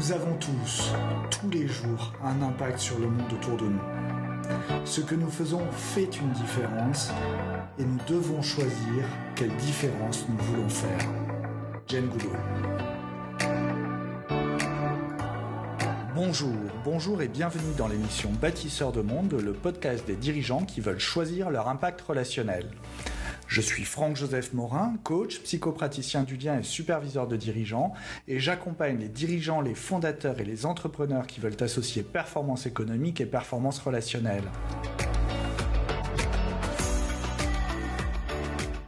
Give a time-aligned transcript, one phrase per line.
[0.00, 0.94] Nous avons tous,
[1.30, 3.80] tous les jours, un impact sur le monde autour de nous.
[4.86, 7.10] Ce que nous faisons fait une différence
[7.78, 9.04] et nous devons choisir
[9.36, 11.06] quelle différence nous voulons faire.
[11.86, 12.40] Jane Goodall.
[16.14, 20.98] Bonjour, bonjour et bienvenue dans l'émission Bâtisseurs de monde, le podcast des dirigeants qui veulent
[20.98, 22.70] choisir leur impact relationnel.
[23.50, 27.92] Je suis Franck-Joseph Morin, coach, psychopraticien du lien et superviseur de dirigeants,
[28.28, 33.26] et j'accompagne les dirigeants, les fondateurs et les entrepreneurs qui veulent associer performance économique et
[33.26, 34.44] performance relationnelle.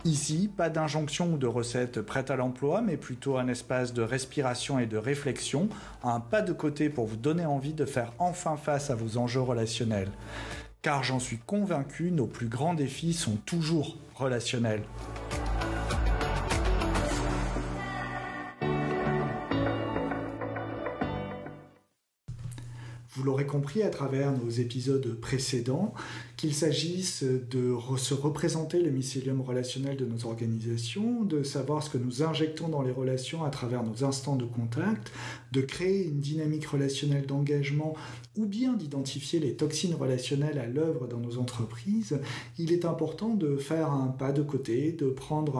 [0.04, 4.78] Ici, pas d'injonction ou de recette prête à l'emploi, mais plutôt un espace de respiration
[4.78, 5.68] et de réflexion,
[6.04, 9.40] un pas de côté pour vous donner envie de faire enfin face à vos enjeux
[9.40, 10.10] relationnels
[10.82, 14.82] car j'en suis convaincu, nos plus grands défis sont toujours relationnels.
[23.14, 25.92] Vous l'aurez compris à travers nos épisodes précédents,
[26.38, 31.98] qu'il s'agisse de se représenter le mycélium relationnel de nos organisations, de savoir ce que
[31.98, 35.12] nous injectons dans les relations à travers nos instants de contact,
[35.52, 37.94] de créer une dynamique relationnelle d'engagement
[38.36, 42.18] ou bien d'identifier les toxines relationnelles à l'œuvre dans nos entreprises,
[42.58, 45.58] il est important de faire un pas de côté, de prendre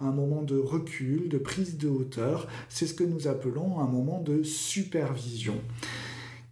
[0.00, 2.46] un, moment de recul, de prise de hauteur.
[2.68, 5.54] C'est ce que nous appelons un moment de supervision.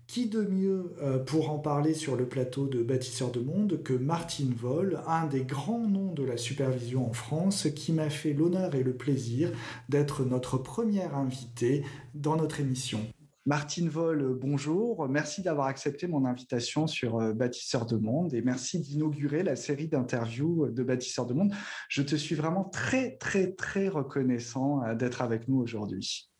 [0.09, 3.93] Qui de mieux euh, pour en parler sur le plateau de Bâtisseurs de Monde que
[3.93, 8.75] Martine Voll, un des grands noms de la supervision en France, qui m'a fait l'honneur
[8.75, 9.53] et le plaisir
[9.89, 11.85] d'être notre première invitée
[12.17, 13.01] dans notre émission.
[13.47, 15.09] Martine Voll, bonjour.
[15.09, 19.89] Merci d'avoir accepté mon invitation sur euh, Bâtisseurs de Monde et merci d'inaugurer la série
[19.89, 21.55] d'interviews de Bâtisseurs de Monde.
[21.89, 26.31] Je te suis vraiment très, très, très reconnaissant euh, d'être avec nous aujourd'hui.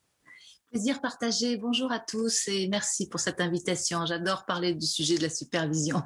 [0.69, 1.57] Plaisir partagé.
[1.57, 4.05] Bonjour à tous et merci pour cette invitation.
[4.05, 6.03] J'adore parler du sujet de la supervision.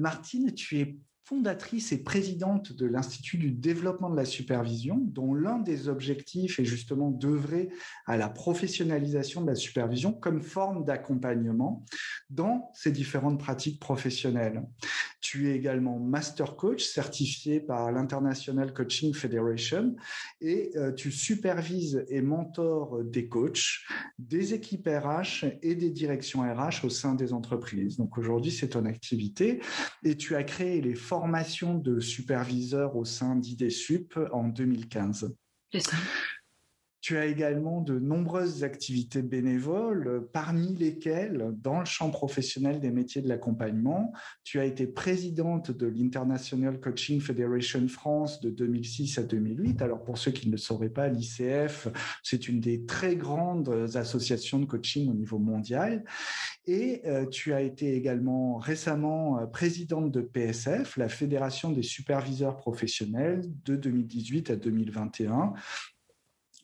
[0.00, 0.96] Martine, tu es
[1.32, 6.66] fondatrice et présidente de l'Institut du développement de la supervision, dont l'un des objectifs est
[6.66, 7.70] justement d'œuvrer
[8.04, 11.86] à la professionnalisation de la supervision comme forme d'accompagnement
[12.28, 14.62] dans ces différentes pratiques professionnelles.
[15.22, 19.94] Tu es également master coach certifié par l'International Coaching Federation
[20.40, 23.78] et euh, tu supervises et mentors des coachs,
[24.18, 27.96] des équipes RH et des directions RH au sein des entreprises.
[27.96, 29.62] Donc aujourd'hui, c'est ton activité
[30.02, 35.32] et tu as créé les formations de superviseurs au sein d'IDESUP en 2015.
[35.70, 35.96] C'est ça.
[37.02, 43.20] Tu as également de nombreuses activités bénévoles, parmi lesquelles, dans le champ professionnel des métiers
[43.20, 44.12] de l'accompagnement,
[44.44, 49.82] tu as été présidente de l'International Coaching Federation France de 2006 à 2008.
[49.82, 51.88] Alors pour ceux qui ne le sauraient pas, l'ICF,
[52.22, 56.04] c'est une des très grandes associations de coaching au niveau mondial.
[56.66, 62.56] Et euh, tu as été également récemment euh, présidente de PSF, la Fédération des superviseurs
[62.56, 65.54] professionnels de 2018 à 2021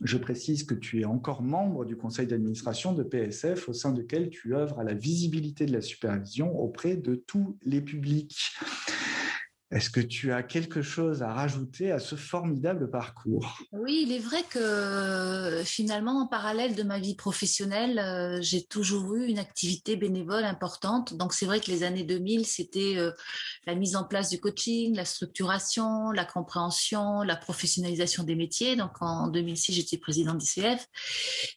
[0.00, 4.30] je précise que tu es encore membre du conseil d'administration de PSF, au sein duquel
[4.30, 8.54] tu œuvres à la visibilité de la supervision auprès de tous les publics.
[9.70, 13.58] Est-ce que tu as quelque chose à rajouter à ce formidable parcours?
[13.72, 19.14] Oui, il est vrai que finalement, en parallèle de ma vie professionnelle, euh, j'ai toujours
[19.14, 21.18] eu une activité bénévole importante.
[21.18, 23.10] Donc c'est vrai que les années 2000, c'était euh,
[23.66, 28.74] la mise en place du coaching, la structuration, la compréhension, la professionnalisation des métiers.
[28.74, 30.86] Donc en 2006, j'étais présidente d'ICF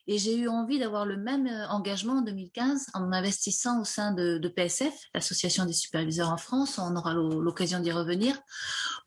[0.08, 4.12] et j'ai eu envie d'avoir le même euh, engagement en 2015 en investissant au sein
[4.12, 6.78] de, de PSF, l'association des superviseurs en France.
[6.78, 8.01] On aura l'occasion d'y revenir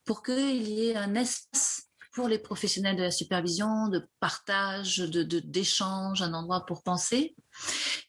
[0.04, 5.22] pour qu'il y ait un espace pour les professionnels de la supervision, de partage, de
[5.40, 7.34] d'échange, un endroit pour penser.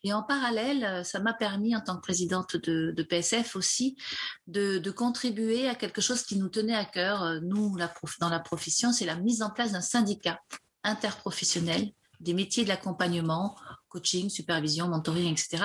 [0.03, 3.97] Et en parallèle, ça m'a permis, en tant que présidente de, PSF aussi,
[4.45, 7.75] de, contribuer à quelque chose qui nous tenait à cœur, nous,
[8.19, 10.39] dans la profession, c'est la mise en place d'un syndicat
[10.83, 13.57] interprofessionnel des métiers de l'accompagnement,
[13.89, 15.63] coaching, supervision, mentoring, etc.,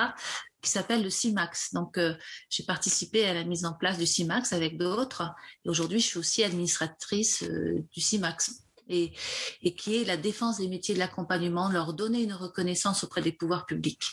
[0.61, 1.73] qui s'appelle le CIMAX.
[1.73, 2.15] Donc, euh,
[2.49, 5.23] j'ai participé à la mise en place du CIMAX avec d'autres.
[5.65, 8.63] Et aujourd'hui, je suis aussi administratrice euh, du CIMAX.
[8.93, 9.13] Et,
[9.77, 13.65] qui est la défense des métiers de l'accompagnement, leur donner une reconnaissance auprès des pouvoirs
[13.65, 14.03] publics.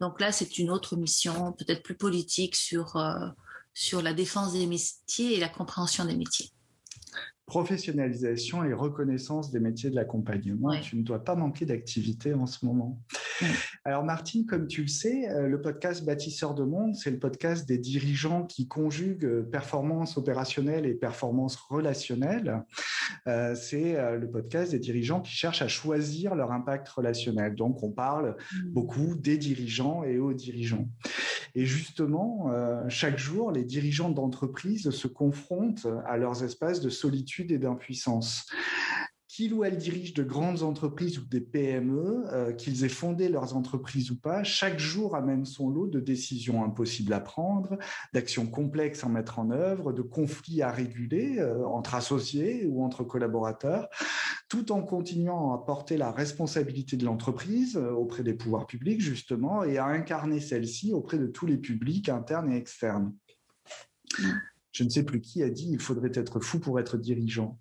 [0.00, 3.28] Donc là, c'est une autre mission, peut-être plus politique, sur, euh,
[3.72, 6.52] sur la défense des métiers et la compréhension des métiers
[7.52, 10.70] professionnalisation et reconnaissance des métiers de l'accompagnement.
[10.80, 12.98] Tu ne dois pas manquer d'activité en ce moment.
[13.84, 17.68] Alors Martine, comme tu le sais, euh, le podcast Bâtisseur de monde, c'est le podcast
[17.68, 22.64] des dirigeants qui conjuguent euh, performance opérationnelle et performance relationnelle.
[23.26, 27.54] Euh, c'est le podcast des dirigeants qui cherchent à choisir leur impact relationnel.
[27.54, 28.68] Donc on parle mmh.
[28.70, 30.88] beaucoup des dirigeants et aux dirigeants.
[31.54, 32.50] Et justement,
[32.88, 38.46] chaque jour, les dirigeants d'entreprise se confrontent à leurs espaces de solitude et d'impuissance.
[39.32, 43.56] Qu'ils ou elles dirigent de grandes entreprises ou des PME, euh, qu'ils aient fondé leurs
[43.56, 47.78] entreprises ou pas, chaque jour amène son lot de décisions impossibles à prendre,
[48.12, 53.04] d'actions complexes à mettre en œuvre, de conflits à réguler euh, entre associés ou entre
[53.04, 53.88] collaborateurs,
[54.50, 59.64] tout en continuant à porter la responsabilité de l'entreprise euh, auprès des pouvoirs publics, justement,
[59.64, 63.14] et à incarner celle-ci auprès de tous les publics internes et externes
[64.72, 67.58] je ne sais plus qui a dit il faudrait être fou pour être dirigeant.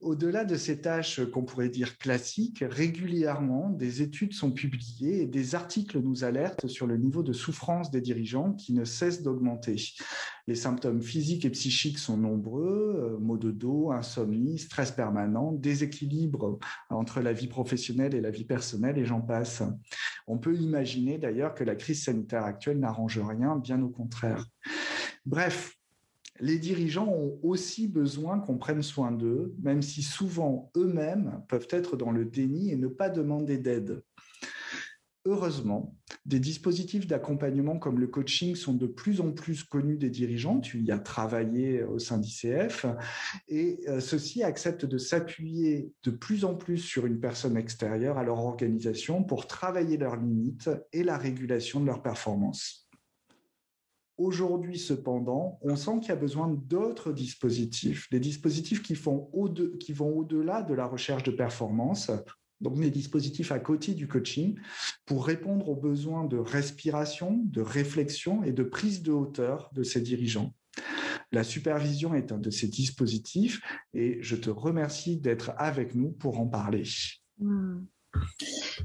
[0.00, 5.54] Au-delà de ces tâches qu'on pourrait dire classiques, régulièrement, des études sont publiées et des
[5.54, 9.76] articles nous alertent sur le niveau de souffrance des dirigeants qui ne cesse d'augmenter.
[10.46, 16.58] Les symptômes physiques et psychiques sont nombreux, euh, maux de dos, insomnie, stress permanent, déséquilibre
[16.90, 19.62] entre la vie professionnelle et la vie personnelle et j'en passe.
[20.26, 24.46] On peut imaginer d'ailleurs que la crise sanitaire actuelle n'arrange rien, bien au contraire.
[25.24, 25.74] Bref,
[26.40, 31.96] les dirigeants ont aussi besoin qu'on prenne soin d'eux, même si souvent eux-mêmes peuvent être
[31.96, 34.02] dans le déni et ne pas demander d'aide.
[35.26, 35.96] Heureusement,
[36.26, 40.60] des dispositifs d'accompagnement comme le coaching sont de plus en plus connus des dirigeants.
[40.60, 42.84] Tu y as travaillé au sein d'ICF
[43.48, 48.24] et euh, ceux-ci acceptent de s'appuyer de plus en plus sur une personne extérieure à
[48.24, 52.83] leur organisation pour travailler leurs limites et la régulation de leurs performances.
[54.16, 59.28] Aujourd'hui, cependant, on sent qu'il y a besoin d'autres dispositifs, des dispositifs qui, font
[59.80, 62.12] qui vont au-delà de la recherche de performance,
[62.60, 64.56] donc des dispositifs à côté du coaching,
[65.04, 70.00] pour répondre aux besoins de respiration, de réflexion et de prise de hauteur de ces
[70.00, 70.54] dirigeants.
[71.32, 73.60] La supervision est un de ces dispositifs
[73.92, 76.84] et je te remercie d'être avec nous pour en parler.
[77.38, 77.80] Hmm.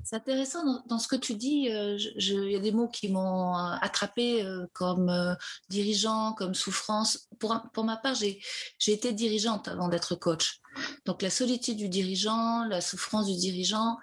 [0.03, 1.69] C'est intéressant dans, ce que tu dis.
[1.71, 5.35] Euh, il y a des mots qui m'ont euh, attrapé euh, comme
[5.69, 7.27] dirigeant, comme souffrance.
[7.39, 8.39] Pour, ma part, j'ai
[8.87, 10.61] été dirigeante avant d'être coach.
[11.05, 13.97] Donc la solitude du dirigeant, la souffrance du dirigeant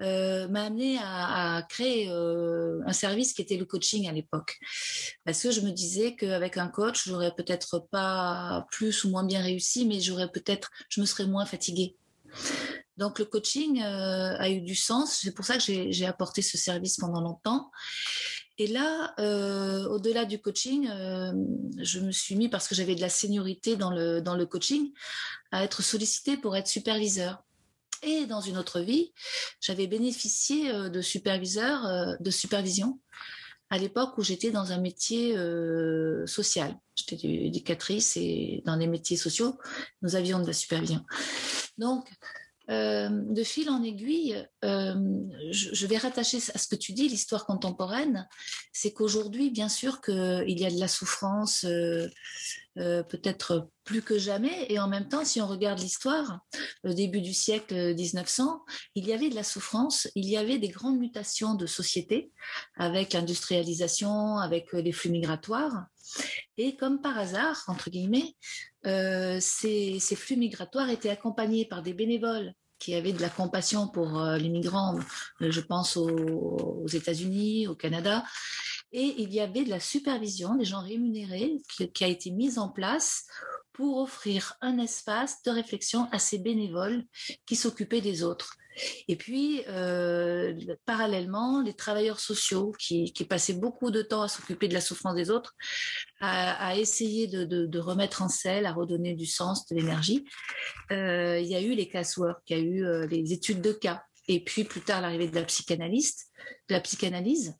[0.00, 4.58] m'a amené à, créer un service qui était le coaching à l'époque.
[5.24, 9.40] Parce que je me disais qu'avec un coach, j'aurais peut-être pas plus ou moins bien
[9.40, 11.96] réussi, mais j'aurais peut-être, je me serais moins fatiguée.
[12.96, 15.20] Donc le coaching euh, a eu du sens.
[15.22, 17.70] C'est pour ça que j'ai apporté ce service pendant longtemps.
[18.58, 21.32] Et là, euh, au-delà du coaching, euh,
[21.78, 24.92] je me suis mis, parce que j'avais de la seniorité dans le, coaching,
[25.50, 27.42] à être sollicité pour être superviseur.
[28.02, 29.12] Et dans une autre vie,
[29.60, 32.98] j'avais bénéficié de superviseur, de supervision
[33.70, 35.36] à l'époque où j'étais dans un métier
[36.26, 36.76] social.
[36.96, 39.56] J'étais éducatrice et dans les métiers sociaux,
[40.02, 41.04] nous avions de la supervision.
[41.78, 42.08] Donc,
[42.70, 44.94] euh, de fil en aiguille, euh,
[45.50, 48.28] je, vais rattacher à ce que tu dis, l'histoire contemporaine,
[48.72, 52.08] c'est qu'aujourd'hui, bien sûr, qu'il y a de la souffrance, euh,
[52.76, 56.40] peut-être plus que jamais, et en même temps, si on regarde l'histoire,
[56.84, 58.64] au début du siècle 1900,
[58.94, 62.30] il y avait de la souffrance, il y avait des grandes mutations de société,
[62.76, 65.86] avec l'industrialisation, avec les flux migratoires,
[66.58, 68.36] et comme par hasard, entre guillemets,
[68.86, 74.20] euh, ces, flux migratoires étaient accompagnés par des bénévoles qui avaient de la compassion pour
[74.20, 74.98] euh, les migrants,
[75.40, 78.24] euh, je pense aux, États-Unis, au Canada.
[78.90, 81.62] Et il y avait de la supervision, des gens rémunérés,
[81.94, 83.26] qui a été mise en place
[83.72, 87.04] pour offrir un espace de réflexion à ces bénévoles
[87.46, 88.56] qui s'occupaient des autres.
[89.08, 94.74] Et puis, euh, parallèlement, les travailleurs sociaux qui, passaient beaucoup de temps à s'occuper de
[94.74, 95.54] la souffrance des autres,
[96.20, 100.24] à, essayer de, remettre en selle, à redonner du sens, de l'énergie.
[100.90, 103.72] Euh, il y a eu les casework, il y a eu euh, les études de
[103.72, 106.28] cas, et puis plus tard l'arrivée de la psychanalyste,
[106.68, 107.54] de la psychanalyse,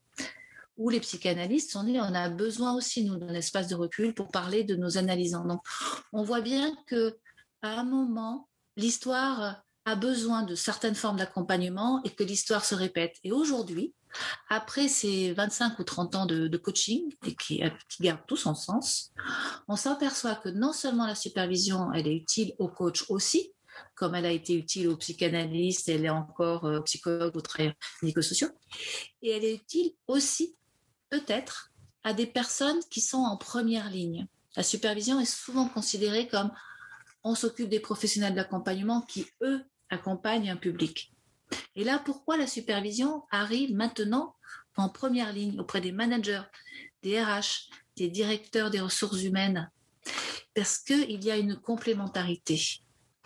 [0.77, 4.29] où les psychanalystes sont dit on a besoin aussi nous d'un espace de recul pour
[4.29, 5.45] parler de nos analysants.
[5.45, 5.61] Donc,
[6.13, 7.17] on voit bien que
[7.63, 13.17] à un moment, l'histoire a besoin de certaines formes d'accompagnement et que l'histoire se répète.
[13.25, 13.95] Et aujourd'hui,
[14.49, 19.13] après ces 25 ou 30 ans de, coaching et qui, qui gardent tout son sens,
[19.69, 23.53] on s'aperçoit que non seulement la supervision, elle est utile au coach aussi,
[23.95, 27.75] comme elle a été utile aux psychanalystes, elle est encore euh, aux psychologues, aux travailleurs
[28.03, 28.51] médico-sociaux,
[29.23, 30.57] et elle est utile aussi
[31.11, 31.71] peut-être
[32.05, 34.27] à des personnes qui sont en première ligne.
[34.57, 36.51] La supervision est souvent considérée comme
[37.25, 41.13] on s'occupe des professionnels d'accompagnement qui, eux, accompagne un public.
[41.77, 44.35] Et là, pourquoi la supervision arrive maintenant
[44.77, 46.43] en première ligne auprès des managers,
[47.03, 49.71] des RH, des directeurs des ressources humaines?
[50.55, 52.61] Parce qu'il y a une complémentarité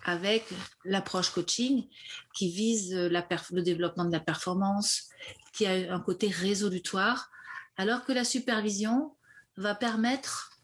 [0.03, 0.45] avec
[0.85, 1.87] l'approche coaching
[2.33, 5.09] qui vise le développement de la performance,
[5.53, 7.29] qui a un côté résolutoire,
[7.75, 9.15] alors que la supervision
[9.57, 10.56] va permettre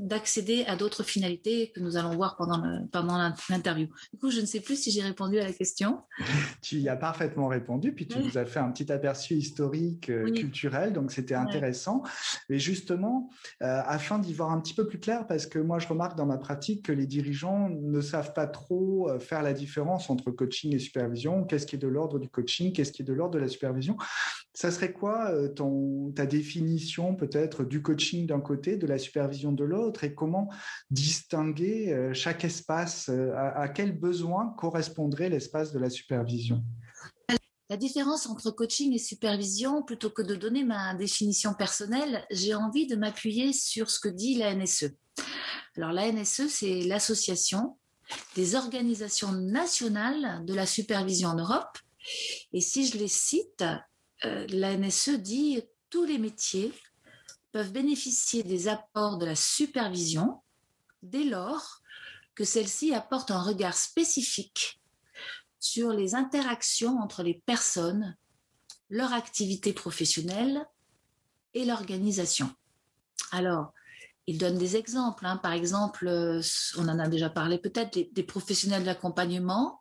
[0.00, 3.18] d'accéder à d'autres finalités que nous allons voir pendant, pendant
[3.50, 3.86] l'interview.
[4.12, 6.00] Du coup, je ne sais plus si j'ai répondu à la question.
[6.62, 10.30] Tu y as parfaitement répondu, puis tu nous as fait un petit aperçu historique, euh,
[10.30, 12.02] culturel, donc c'était intéressant.
[12.48, 13.30] Mais justement,
[13.62, 16.26] euh, afin d'y voir un petit peu plus clair, parce que moi, je remarque dans
[16.26, 20.74] ma pratique que les dirigeants ne savent pas trop euh, faire la différence entre coaching
[20.74, 21.44] et supervision.
[21.44, 22.72] Qu'est-ce qui est de l'ordre du coaching?
[22.72, 23.96] Qu'est-ce qui est de l'ordre de la supervision?
[24.52, 29.64] Ça serait quoi ton, ta définition peut-être du coaching d'un côté, de la supervision de
[29.64, 29.89] l'autre?
[30.04, 30.48] Et comment
[30.90, 36.62] distinguer euh, chaque espace, euh, à, quel besoin correspondrait l'espace de la supervision?
[37.68, 42.88] La différence entre coaching et supervision, plutôt que de donner ma définition personnelle, j'ai envie
[42.88, 44.90] de m'appuyer sur ce que dit la NSE.
[45.76, 47.78] Alors la NSE, c'est l'association
[48.34, 51.78] des organisations nationales de la supervision en Europe.
[52.52, 53.64] Et si je les cite,
[54.24, 56.72] euh, la NSE dit tous les métiers
[57.52, 60.40] peuvent bénéficier des apports de la supervision
[61.02, 61.80] dès lors
[62.34, 64.80] que celle-ci apporte un regard spécifique
[65.58, 68.16] sur les interactions entre les personnes,
[68.88, 70.66] leur activité professionnelle
[71.54, 72.50] et l'organisation.
[73.32, 73.72] Alors,
[74.26, 75.26] il donne des exemples.
[75.26, 75.36] Hein.
[75.36, 76.08] Par exemple,
[76.78, 79.79] on en a déjà parlé peut-être, des, professionnels d'accompagnement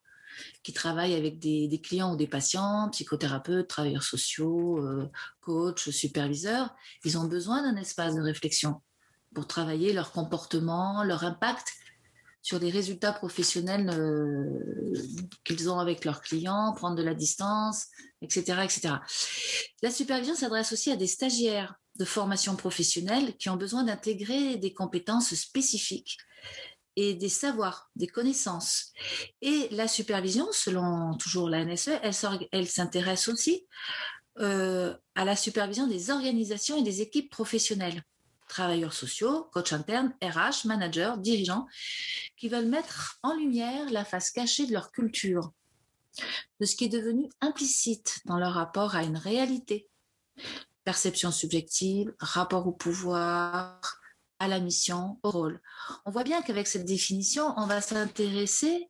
[0.64, 5.10] qui travaillent avec des, clients ou des patients, psychothérapeutes, travailleurs sociaux, euh,
[5.42, 8.82] coachs, superviseurs, ils ont besoin d'un espace de réflexion
[9.34, 11.74] pour travailler leur comportement, leur impact
[12.42, 14.94] sur les résultats professionnels euh,
[15.44, 17.88] qu'ils ont avec leurs clients, prendre de la distance,
[18.22, 18.96] etc., etc.
[19.84, 24.74] La supervision s'adresse aussi à des stagiaires de formation professionnelle qui ont besoin d'intégrer des
[24.74, 26.18] compétences spécifiques
[27.00, 28.92] et des savoirs, des connaissances.
[29.42, 31.92] Et la supervision, selon toujours la NSE,
[32.52, 33.66] elle, s'intéresse aussi
[34.40, 38.04] euh, à la supervision des organisations et des équipes professionnelles,
[38.50, 41.68] travailleurs sociaux, coachs internes, RH, managers, dirigeants,
[42.36, 45.54] qui veulent mettre en lumière la face cachée de leur culture,
[46.60, 49.88] de ce qui est devenu implicite dans leur rapport à une réalité,
[50.84, 53.99] perception subjective, rapport au pouvoir,
[54.40, 55.62] à la mission, au rôle.
[56.06, 58.90] On voit bien qu'avec cette définition, on va s'intéresser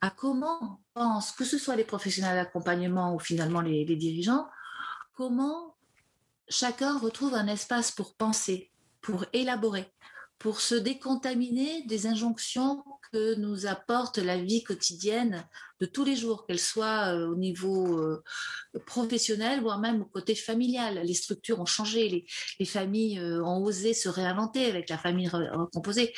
[0.00, 4.46] à comment pensent, que ce soit les professionnels d'accompagnement ou finalement les, les dirigeants,
[5.14, 5.74] comment
[6.48, 8.70] chacun retrouve un espace pour penser,
[9.00, 9.92] pour élaborer,
[10.38, 15.46] pour se décontaminer des injonctions que nous apporte la vie quotidienne
[15.80, 18.22] de tous les jours, qu'elle soit euh, au niveau euh,
[18.86, 21.00] professionnel, voire même au côté familial.
[21.04, 22.26] Les structures ont changé,
[22.58, 26.12] les, familles euh, ont osé se réinventer avec la famille recomposée.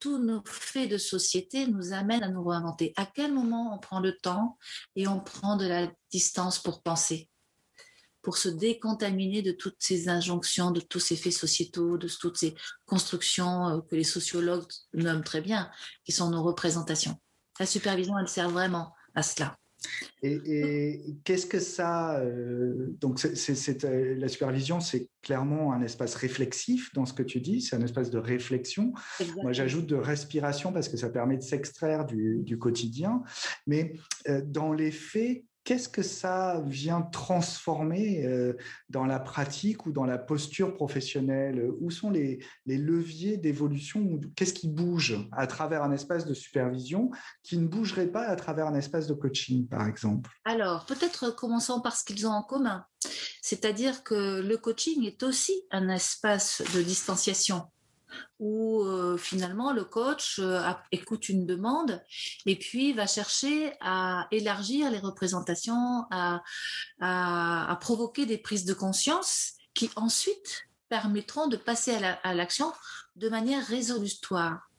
[0.00, 2.92] tous nos faits de société nous amènent à nous réinventer.
[2.96, 4.58] À quel moment on prend le temps
[4.94, 7.28] et on prend de la distance pour penser?
[8.26, 12.56] Pour se décontaminer de toutes ces injonctions, de tous ces faits sociétaux, de toutes ces
[12.84, 15.70] constructions euh, que les sociologues nomment très bien,
[16.04, 17.14] qui sont nos représentations.
[17.60, 19.56] La supervision, elle sert vraiment à cela.
[20.24, 27.06] Et, qu'est-ce que ça euh, Donc, euh, la supervision, c'est clairement un espace réflexif dans
[27.06, 27.60] ce que tu dis.
[27.60, 28.92] C'est un espace de réflexion.
[29.40, 33.22] Moi, j'ajoute de respiration parce que ça permet de s'extraire du, du quotidien.
[33.68, 33.92] Mais
[34.46, 38.56] dans les faits, qu'est-ce que ça vient transformer euh,
[38.88, 41.70] dans la pratique ou dans la posture professionnelle?
[41.80, 47.10] Où sont les, leviers d'évolution Qu'est-ce qui bouge à travers un espace de supervision
[47.42, 50.30] qui ne bougerait pas à travers un espace de coaching, par exemple?
[50.44, 52.86] Alors, peut-être commençons par ce qu'ils ont en commun.
[53.42, 57.64] C'est-à-dire que le coaching est aussi un espace de distanciation
[58.38, 60.60] où euh, finalement le coach euh,
[60.92, 62.02] écoute une demande
[62.44, 66.42] et puis va chercher à élargir les représentations, à,
[67.80, 72.72] provoquer des prises de conscience qui ensuite permettront de passer à l'action
[73.16, 74.70] de manière résolutoire.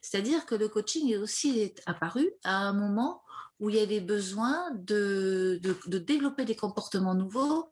[0.00, 3.22] C'est-à-dire que le coaching est aussi apparu à un moment
[3.58, 7.70] où il y avait besoin de développer des comportements nouveaux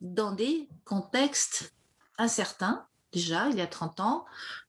[0.00, 1.72] dans des contextes
[2.18, 4.24] incertains déjà il y a 30 ans,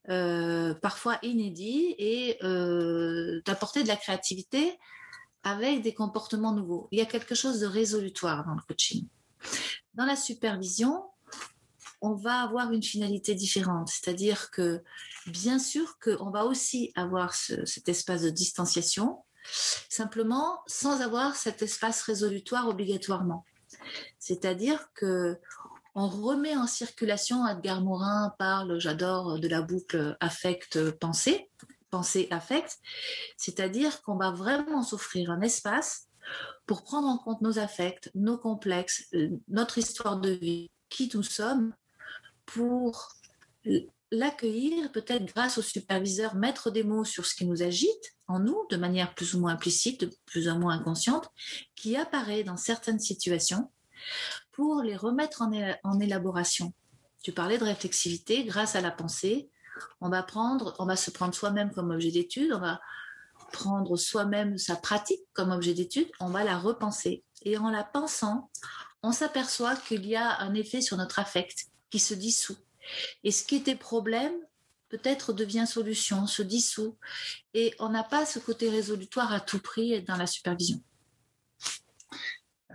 [0.10, 4.78] euh, parfois inédit, et euh, d'apporter de la créativité
[5.44, 6.88] avec des comportements nouveaux.
[6.92, 9.08] Il y a quelque chose de résolutoire dans le coaching.
[9.94, 11.04] Dans la supervision,
[12.02, 14.84] on va avoir une finalité différente, c'est-à-dire que
[15.28, 19.24] bien sûr qu'on va aussi avoir cet espace de distanciation,
[19.90, 23.46] simplement sans avoir cet espace résolutoire obligatoirement.
[24.20, 25.40] C'est-à-dire que
[25.96, 31.50] on remet en circulation, Edgar Morin parle, j'adore, de la boucle affect-pensée,
[31.90, 32.80] pensée-affect,
[33.38, 36.08] c'est-à-dire qu'on va vraiment s'offrir un espace
[36.66, 41.24] pour prendre en compte nos affects, nos complexes, euh, notre histoire de vie, qui nous
[41.24, 41.74] sommes,
[42.46, 43.10] pour
[44.12, 48.66] l'accueillir peut-être grâce au superviseur, mettre des mots sur ce qui nous agite en nous
[48.70, 51.30] de manière plus ou moins implicite, plus ou moins inconsciente,
[51.76, 53.72] qui apparaît dans certaines situations
[54.54, 56.74] pour les remettre en, élaboration.
[57.22, 59.50] Tu parlais de réflexivité grâce à la pensée.
[60.00, 62.80] On va prendre, on va se prendre soi-même comme objet d'étude, on va
[63.52, 67.24] prendre soi-même sa pratique comme objet d'étude, on va la repenser.
[67.42, 68.50] Et en la pensant,
[69.02, 72.58] on s'aperçoit qu'il y a un effet sur notre affect qui se dissout.
[73.24, 74.34] Et ce qui était problème,
[74.90, 76.98] peut-être devient solution, se dissout.
[77.56, 80.82] Et on n'a pas ce côté résolutoire à tout prix dans la supervision.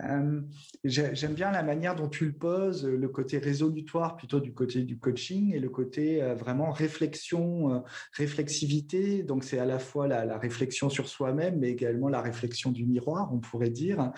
[0.03, 0.41] Euh,
[0.83, 4.97] j'aime bien la manière dont tu le poses, le côté résolutoire plutôt du côté du
[4.97, 7.79] coaching et le côté euh, vraiment réflexion, euh,
[8.13, 9.23] réflexivité.
[9.23, 13.29] Donc c'est à la fois la, réflexion sur soi-même, mais également la réflexion du miroir,
[13.33, 14.11] on pourrait dire,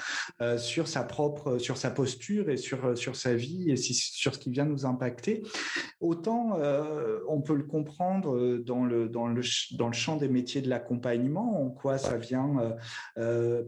[0.58, 4.52] sur sa propre, sur sa posture et sur sur sa vie et sur ce qui
[4.52, 5.44] vient nous impacter.
[6.00, 6.60] Autant
[7.28, 9.42] on peut le comprendre dans le dans le
[9.78, 12.76] dans le champ des métiers de l'accompagnement, en quoi ça vient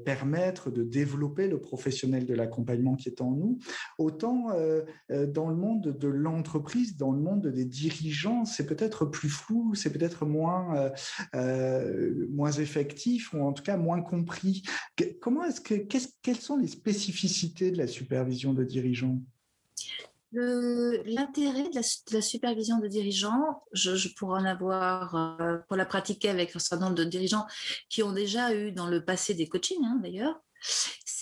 [0.05, 3.60] permettre de développer le professionnel de l'accompagnement qui est en nous,
[3.98, 4.81] autant euh,
[5.12, 9.74] euh, dans le monde de l'entreprise, dans le monde des dirigeants, c'est peut-être plus flou,
[9.75, 10.91] c'est peut-être moins,
[11.36, 14.63] euh, moins effectif ou en tout cas moins compris.
[15.22, 19.19] Comment est-ce que, quelles sont les spécificités de la supervision de dirigeants?
[20.36, 26.60] L'intérêt de, la supervision de dirigeants, je, pourrais en avoir pour la pratiquer avec un
[26.60, 27.45] certain nombre de dirigeants
[27.88, 30.41] qui ont déjà eu dans le passé des coachings hein, d'ailleurs,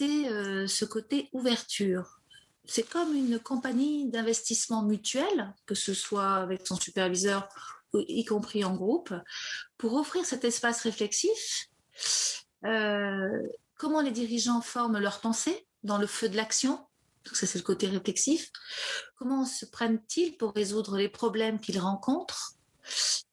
[0.01, 2.21] c'est euh, ce côté ouverture.
[2.65, 7.47] C'est comme une compagnie d'investissement mutuel, que ce soit avec son superviseur,
[7.93, 9.13] y compris en groupe,
[9.77, 11.67] pour offrir cet espace réflexif.
[12.65, 16.79] Euh, comment les dirigeants forment leurs pensées dans le feu de l'action?
[17.33, 18.49] Ça, c'est le côté réflexif.
[19.17, 22.53] Comment se prennent-ils pour résoudre les problèmes qu'ils rencontrent?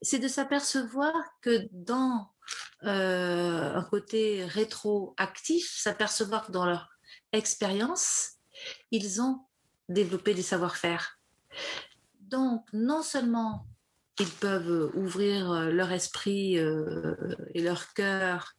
[0.03, 2.29] C'est de s'apercevoir que dans
[2.85, 6.89] euh, un côté rétroactif, s'apercevoir que dans leur
[7.33, 8.33] expérience,
[8.91, 9.41] ils ont
[9.89, 11.19] développé des savoir-faire.
[12.21, 13.67] Donc, non seulement
[14.21, 17.15] ils peuvent ouvrir leur esprit euh,
[17.55, 18.55] et leur cœur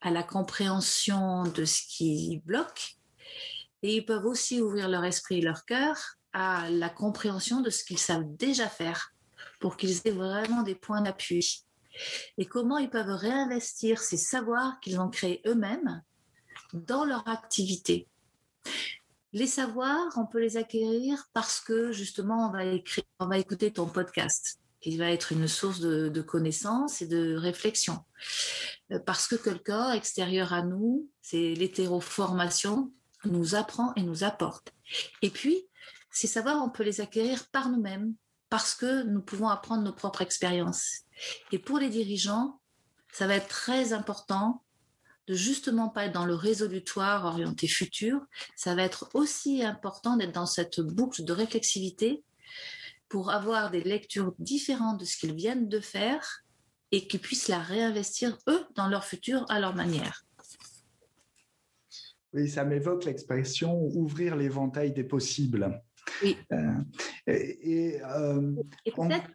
[0.00, 2.96] à la compréhension de ce qui bloque,
[3.82, 5.96] et ils peuvent aussi ouvrir leur esprit et leur cœur
[6.32, 9.12] à la compréhension de ce qu'ils savent déjà faire
[9.58, 11.64] pour qu'ils aient vraiment des points d'appui
[12.38, 16.02] et comment ils peuvent réinvestir ces savoirs qu'ils ont créés eux-mêmes
[16.72, 18.08] dans leur activité.
[19.32, 24.96] Les savoirs, on peut les acquérir parce que justement, on va, écouter ton podcast qui
[24.96, 27.98] va être une source de, de connaissances et de réflexion.
[28.92, 32.92] Euh, parce que quelqu'un extérieur à nous, c'est l'hétéroformation,
[33.24, 34.72] nous apprend et nous apporte.
[35.22, 35.68] Et puis,
[36.10, 38.14] ces savoirs, on peut les acquérir par nous-mêmes,
[38.48, 41.02] parce que nous pouvons apprendre nos propres expériences.
[41.52, 42.60] Et pour les dirigeants,
[43.12, 44.62] ça va être très important
[45.26, 48.20] de justement pas être dans le résolutoire orienté futur,
[48.56, 52.24] ça va être aussi important d'être dans cette boucle de réflexivité
[53.08, 56.44] pour avoir des lectures différentes de ce qu'ils viennent de faire
[56.92, 60.24] et qu'ils puissent la réinvestir, eux, dans leur futur à leur manière.
[62.32, 65.82] Oui, ça m'évoque l'expression ouvrir l'éventail des possibles.
[66.22, 66.36] Oui.
[66.52, 66.74] Euh,
[67.26, 68.54] et, euh,
[68.84, 69.30] peut-être,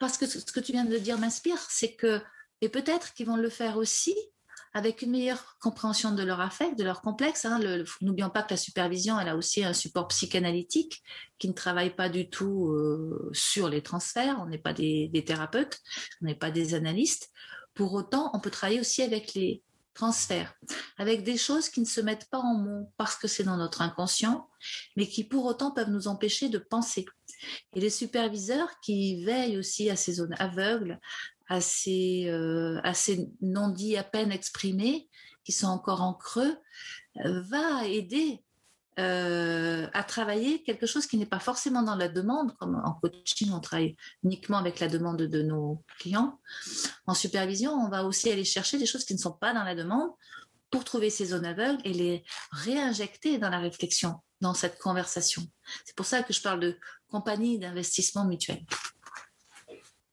[0.00, 2.20] parce que ce que tu viens de dire m'inspire, c'est que,
[2.60, 4.16] et peut-être qu'ils vont le faire aussi
[4.72, 7.44] avec une meilleure compréhension de leur affect, de leur complexe.
[7.44, 7.60] Hein.
[8.00, 11.02] N'oublions pas que la supervision, elle a aussi un support psychanalytique
[11.38, 14.38] qui ne travaille pas du tout euh, sur les transferts.
[14.40, 15.80] On n'est pas des, thérapeutes,
[16.22, 17.30] on n'est pas des analystes.
[17.74, 19.62] Pour autant, on peut travailler aussi avec les,
[19.94, 20.54] transferts,
[20.96, 23.82] avec des choses qui ne se mettent pas en mots parce que c'est dans notre
[23.82, 24.48] inconscient,
[24.96, 27.04] mais qui pour autant peuvent nous empêcher de penser.
[27.74, 30.98] Et les superviseurs qui veillent aussi à ces zones aveugles,
[31.48, 32.80] à ces, euh,
[33.40, 35.08] non-dits à peine exprimés,
[35.44, 36.56] qui sont encore en creux,
[37.24, 38.42] euh, va aider
[38.98, 43.50] euh, à travailler quelque chose qui n'est pas forcément dans la demande, comme en coaching,
[43.52, 46.38] on travaille uniquement avec la demande de nos clients.
[47.06, 49.74] En supervision, on va aussi aller chercher des choses qui ne sont pas dans la
[49.74, 50.10] demande
[50.70, 55.42] pour trouver ces zones aveugles et les réinjecter dans la réflexion, dans cette conversation.
[55.84, 56.76] C'est pour ça que je parle de
[57.10, 58.64] compagnie d'investissement mutuel.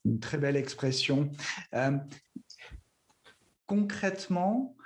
[0.05, 1.29] Une très belle expression.
[1.73, 1.97] Euh,
[3.65, 4.76] concrètement,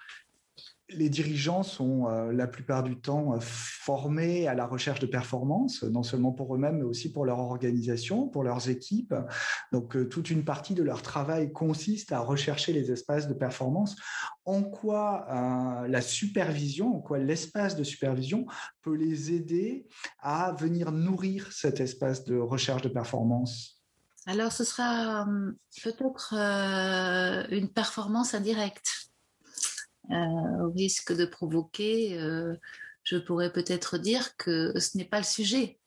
[0.93, 5.83] les dirigeants sont euh, la plupart du temps euh, formés à la recherche de performance,
[5.83, 9.13] non seulement pour eux-mêmes, mais aussi pour leur organisation, pour leurs équipes.
[9.71, 13.95] Donc, euh, toute une partie de leur travail consiste à rechercher les espaces de performance.
[14.45, 15.27] En quoi
[15.87, 18.47] la supervision, en quoi l'espace de supervision
[18.81, 19.87] peut les aider
[20.19, 23.83] à venir nourrir cet espace de recherche de performance?
[24.25, 25.27] Alors, ce sera
[25.83, 26.33] peut-être
[27.51, 29.10] une performance indirecte
[30.11, 32.55] au risque de provoquer, euh,
[33.03, 35.79] je pourrais peut-être dire que ce n'est pas le sujet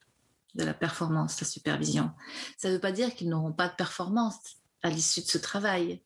[0.55, 2.11] de la performance, la supervision.
[2.57, 4.37] Ça ne veut pas dire qu'ils n'auront pas de performance
[4.83, 6.01] à l'issue de ce travail.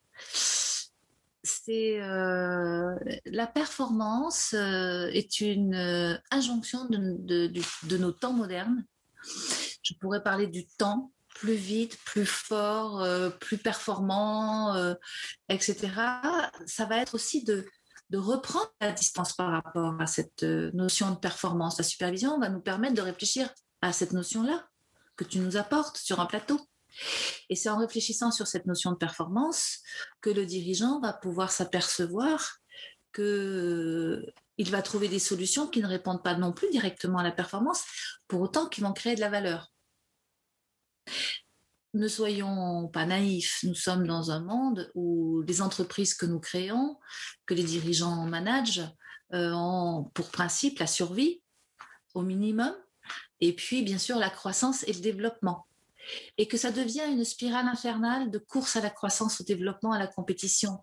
[1.44, 8.84] C'est euh, la performance est une injonction de, de, nos temps modernes.
[9.84, 13.06] Je pourrais parler du temps plus vite, plus fort,
[13.40, 14.76] plus performant,
[15.48, 15.90] etc.
[16.66, 17.66] Ça va être aussi de
[18.10, 21.78] de reprendre la distance par rapport à cette euh, notion de performance.
[21.78, 23.50] La supervision va nous permettre de réfléchir
[23.82, 24.68] à cette notion-là
[25.16, 26.60] que tu nous apportes sur un plateau.
[27.50, 29.80] Et c'est en réfléchissant sur cette notion de performance
[30.22, 32.58] que le dirigeant va pouvoir s'apercevoir
[33.14, 37.32] qu'il euh, va trouver des solutions qui ne répondent pas non plus directement à la
[37.32, 37.84] performance,
[38.28, 39.72] pour autant qu'ils vont créer de la valeur
[41.94, 46.98] ne soyons pas naïfs, nous sommes dans un monde où les entreprises que nous créons,
[47.46, 48.88] que les dirigeants managent,
[49.34, 51.42] euh, ont pour principe la survie
[52.14, 52.76] au minimum,
[53.42, 55.66] et puis bien sûr la croissance et le développement.
[56.38, 60.00] Et que ça devient une spirale infernale de course à la croissance, au développement, à
[60.00, 60.80] la compétition.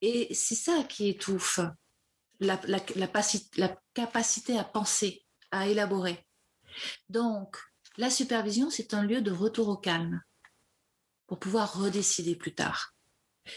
[0.00, 1.60] Et c'est ça qui étouffe
[2.40, 6.26] la, la capacité à penser, à élaborer.
[7.08, 7.56] Donc,
[7.96, 10.22] la supervision, c'est un lieu de retour au calme
[11.26, 12.94] pour pouvoir redécider plus tard.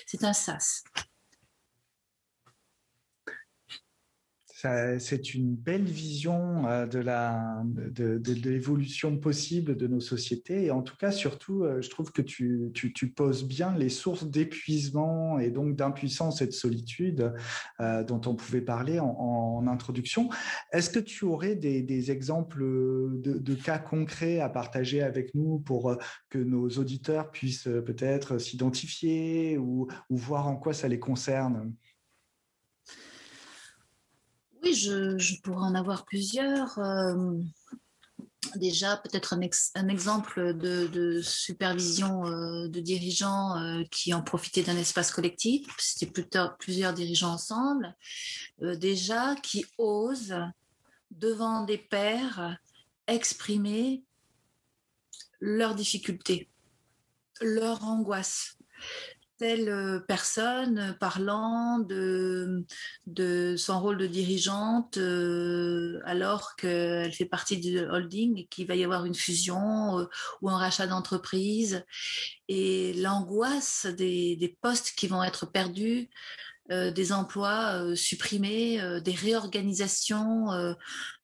[0.05, 0.83] C'est un sas.
[4.59, 10.65] C'est une belle vision euh, de l'évolution possible de nos sociétés.
[10.65, 12.71] Et en tout cas surtout euh, je trouve que tu,
[13.15, 17.33] poses bien les sources d'épuisement et donc d'impuissance et de solitude
[17.79, 20.29] euh, dont on pouvait parler en, introduction.
[20.71, 25.97] Est-ce que tu aurais des, exemples de, cas concrets à partager avec nous pour
[26.29, 31.73] que nos auditeurs puissent peut-être s'identifier ou voir en quoi ça les concerne?
[34.67, 36.77] Oui, je, pourrais en avoir plusieurs.
[36.79, 37.33] Euh,
[38.55, 45.11] déjà, peut-être un, exemple de, supervision euh, de dirigeants euh, qui ont profité d'un espace
[45.11, 45.67] collectif.
[45.77, 46.11] C'était
[46.59, 47.95] plusieurs dirigeants ensemble.
[48.61, 50.35] déjà, qui osent,
[51.11, 52.57] devant des pairs,
[53.07, 54.03] exprimer
[55.39, 56.49] leurs difficultés,
[57.41, 58.57] leur angoisse
[59.37, 62.65] telle euh, personne parlant de,
[63.05, 68.75] de son rôle de dirigeante euh, alors qu'elle fait partie du holding et qu'il va
[68.75, 70.05] y avoir une fusion euh,
[70.41, 71.85] ou un rachat d'entreprise.
[72.47, 76.09] Et l'angoisse des, des, postes qui vont être perdus,
[76.71, 80.47] euh, des emplois euh, supprimés, euh, des réorganisations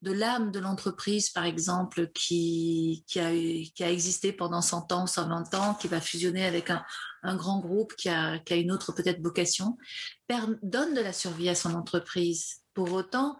[0.01, 5.07] de l'âme de l'entreprise, par exemple, qui, qui, a, qui a existé pendant 100 ans,
[5.07, 6.83] 120 ans, qui va fusionner avec un,
[7.23, 9.77] un grand groupe qui a, qui a une autre peut-être vocation,
[10.61, 12.61] donne de la survie à son entreprise.
[12.73, 13.37] Pour autant,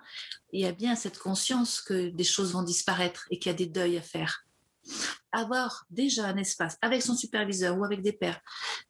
[0.52, 3.58] il y a bien cette conscience que des choses vont disparaître et qu'il y a
[3.58, 4.46] des deuils à faire
[5.32, 8.40] avoir déjà un espace avec son superviseur ou avec des pairs,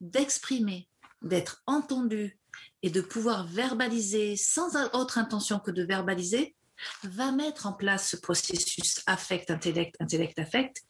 [0.01, 0.89] d'exprimer,
[1.21, 2.37] d'être entendu,
[2.83, 6.55] et de pouvoir verbaliser sans autre intention que de verbaliser,
[7.03, 10.83] va mettre en place ce processus affect, intellect, intellect, affect.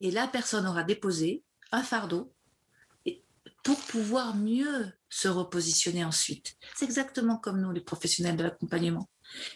[0.00, 2.32] Et la personne aura déposé un fardeau
[3.62, 6.56] pour pouvoir mieux se repositionner ensuite.
[6.76, 9.08] C'est exactement comme nous, les professionnels de l'accompagnement.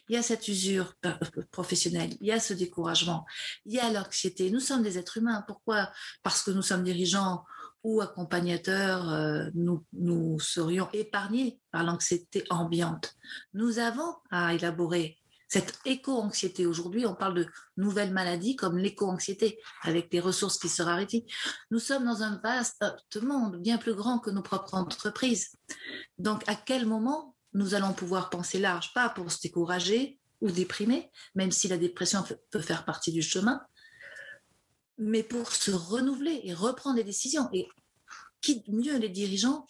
[0.09, 0.95] Il y a cette usure
[1.53, 3.25] professionnelle, il y a ce découragement,
[3.67, 4.51] il y a l'anxiété.
[4.51, 5.45] Nous sommes des êtres humains.
[5.47, 5.93] Pourquoi?
[6.25, 7.45] Parce que nous sommes dirigeants,
[7.83, 13.15] ou accompagnateurs, euh, nous, nous serions épargnés par l'anxiété ambiante.
[13.55, 15.17] Nous avons à élaborer
[15.51, 16.65] cette éco-anxiété.
[16.65, 21.27] Aujourd'hui, on parle de nouvelles maladies comme l'éco-anxiété, avec des ressources qui se raréfient.
[21.73, 22.85] Nous sommes dans un vaste
[23.21, 25.57] monde, bien plus grand que nos propres entreprises.
[26.19, 28.95] Donc, à quel moment nous allons pouvoir penser large?
[28.95, 33.61] Pas pour se décourager ou déprimer, même si la dépression peut faire partie du chemin,
[35.01, 37.49] mais pour se renouveler et reprendre des décisions.
[37.53, 37.67] Et
[38.41, 39.67] qui mieux les dirigeants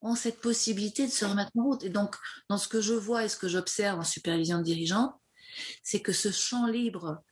[0.00, 1.84] ont cette possibilité de se remettre en route.
[1.84, 2.16] Et donc,
[2.48, 5.20] dans ce que je vois et ce que j'observe en supervision de dirigeants,
[5.82, 7.22] c'est que ce champ libre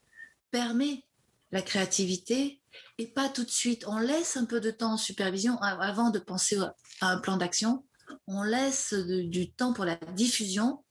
[0.51, 1.03] permet
[1.51, 2.61] la créativité
[2.97, 3.85] et pas tout de suite.
[3.87, 6.57] On laisse un peu de temps en supervision avant de penser
[7.01, 7.85] à un plan d'action.
[8.27, 10.83] On laisse du temps pour la diffusion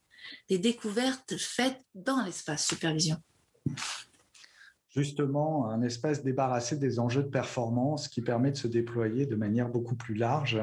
[0.49, 3.17] des découvertes faites dans l'espace supervision
[4.95, 9.69] justement un espace débarrassé des enjeux de performance qui permet de se déployer de manière
[9.69, 10.61] beaucoup plus large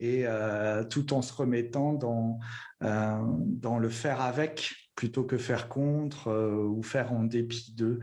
[0.00, 2.40] et euh, tout en se remettant dans,
[2.82, 8.00] euh, dans le faire avec plutôt que faire contre euh, ou faire en dépit d'eux.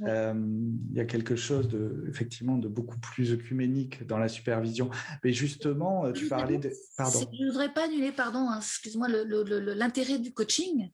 [0.00, 4.90] il y a quelque chose de, effectivement de beaucoup plus œcuménique dans la supervision.
[5.22, 6.70] Mais justement, tu parlais de...
[6.96, 7.20] Pardon.
[7.20, 10.90] Je ne voudrais pas annuler, pardon, hein, excuse-moi, l'intérêt du coaching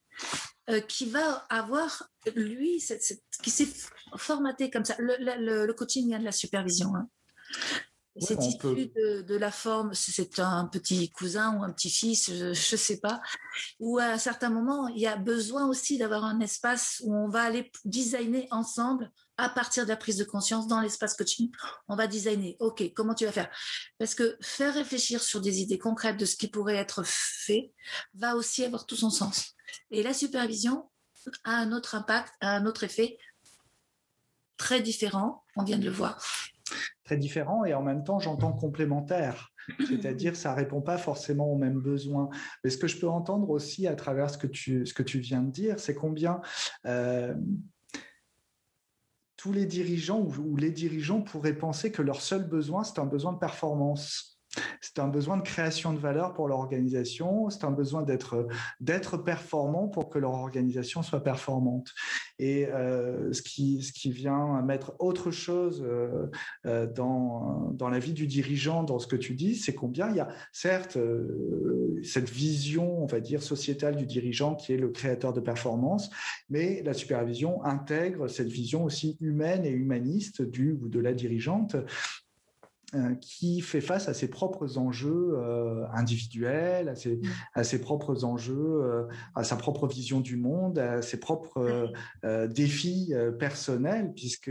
[0.86, 2.82] qui va avoir, lui,
[3.42, 3.66] qui s'est
[4.16, 4.94] formaté comme ça.
[4.98, 6.94] Le, coaching vient de la supervision.
[6.94, 7.08] Hein.
[8.18, 8.90] c'est issu
[9.26, 13.20] de, la forme, c'est un petit cousin ou un petit-fils, je ne sais pas,
[13.78, 17.28] où à un certain moment, il y a besoin aussi d'avoir un espace où on
[17.28, 21.50] va aller designer ensemble à partir de la prise de conscience dans l'espace coaching.
[21.86, 23.50] On va designer, OK, comment tu vas faire?
[23.98, 27.72] Parce que faire réfléchir sur des idées concrètes de ce qui pourrait être fait
[28.14, 29.54] va aussi avoir tout son sens.
[29.92, 30.90] Et la supervision
[31.44, 33.18] a un autre impact, a un autre effet
[34.58, 36.22] très différent, on vient de le voir.
[37.04, 39.54] Très différent et en même temps, j'entends complémentaire.
[39.86, 42.28] C'est-à-dire, ça répond pas forcément aux mêmes besoins.
[42.62, 45.18] Mais ce que je peux entendre aussi à travers ce que tu, ce que tu
[45.18, 46.40] viens de dire, c'est combien
[46.86, 47.34] euh,
[49.36, 53.32] tous les dirigeants ou, les dirigeants pourraient penser que leur seul besoin, c'est un besoin
[53.32, 54.37] de performance.
[54.80, 58.46] C'est un besoin de création de valeur pour l'organisation, c'est un besoin d'être
[58.80, 61.94] d'être performant pour que leur organisation soit performante.
[62.38, 66.26] Et euh, ce qui ce qui vient mettre autre chose euh,
[66.66, 70.16] euh, dans dans la vie du dirigeant, dans ce que tu dis, c'est combien il
[70.16, 70.98] y a certes
[72.02, 76.10] cette vision, on va dire sociétale du dirigeant qui est le créateur de performance,
[76.48, 81.76] mais la supervision intègre cette vision aussi humaine et humaniste du ou de la dirigeante
[83.20, 87.22] qui fait face à ses propres enjeux euh, individuels, à ses, mmh.
[87.54, 91.92] à ses, propres enjeux, euh, à sa propre vision du monde, à ses propres
[92.48, 94.50] défis personnels, puisque,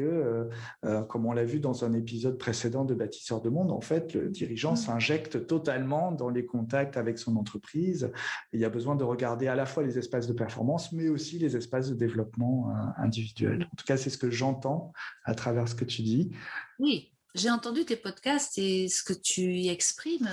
[1.07, 4.29] comme on l'a vu dans un épisode précédent de Bâtisseur de Monde, en fait, le
[4.29, 4.77] dirigeant mmh.
[4.77, 8.11] s'injecte totalement dans les contacts avec son entreprise.
[8.53, 11.39] il y a besoin de regarder à la fois les espaces de performance, mais aussi
[11.39, 13.67] les espaces de développement individuel.
[13.71, 14.91] En tout cas, c'est ce que j'entends
[15.25, 16.31] à travers ce que tu dis.
[16.79, 20.29] Oui, j'ai entendu tes podcasts et ce que tu y exprimes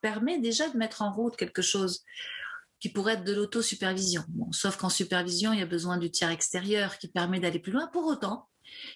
[0.00, 2.04] permet déjà de mettre en route quelque chose
[2.80, 4.24] qui pourrait être de l'autosupervision.
[4.52, 7.86] Sauf qu'en supervision, il y a besoin du tiers extérieur qui permet d'aller plus loin.
[7.88, 8.48] Pour autant,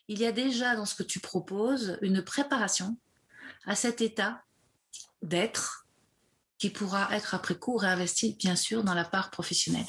[0.09, 2.97] il y a déjà dans ce que tu proposes une préparation
[3.67, 4.43] à cet état
[5.23, 5.87] d'être
[6.59, 9.87] qui pourra être après coup réinvesti, bien sûr, dans la part professionnelle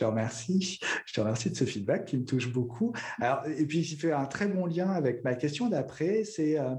[0.00, 0.80] te remercie.
[1.06, 2.92] Je te remercie de ce feedback qui me touche beaucoup.
[3.20, 6.24] Alors, et puis, il fait un très bon lien avec ma question d'après.
[6.24, 6.74] C'est, euh,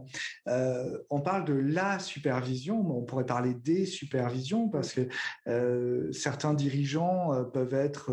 [0.47, 5.07] euh, on parle de la supervision, mais on pourrait parler des supervisions parce que
[5.47, 8.11] euh, certains dirigeants peuvent être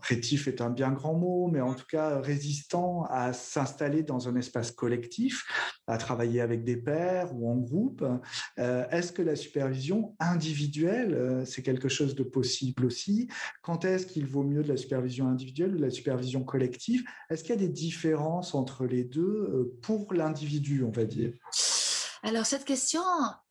[0.00, 4.36] rétifs est un bien grand mot, mais en tout cas résistants à s'installer dans un
[4.36, 5.44] espace collectif,
[5.88, 8.04] à travailler avec des pairs ou en groupe.
[8.56, 13.28] Est-ce que la supervision individuelle, c'est quelque chose de possible aussi?
[13.62, 17.04] Quand est-ce qu'il vaut mieux de la supervision individuelle ou de la supervision collective?
[17.30, 21.32] Est-ce qu'il y a des différences entre les deux euh, pour l'individu, on va dire?
[22.22, 23.02] Alors, cette question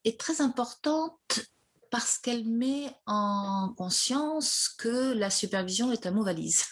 [0.04, 1.48] est très importante
[1.90, 6.66] parce qu'elle met en conscience que la supervision est un mot valise.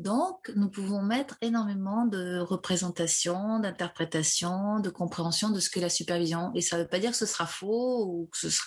[0.00, 6.50] Donc, nous pouvons mettre énormément de représentations, d'interprétations, de compréhension de ce que la supervision.
[6.54, 8.66] Et ça ne veut pas dire que ce sera faux ou que ce sera.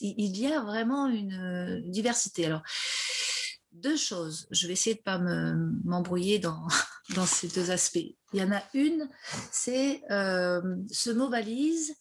[0.00, 2.46] il y a vraiment une diversité.
[2.46, 2.62] Alors,
[3.74, 4.46] deux choses.
[4.50, 6.66] Je vais essayer de pas m'embrouiller dans,
[7.14, 8.14] dans ces deux aspects.
[8.32, 9.08] Il y en a une,
[9.50, 11.94] c'est euh, ce mot valise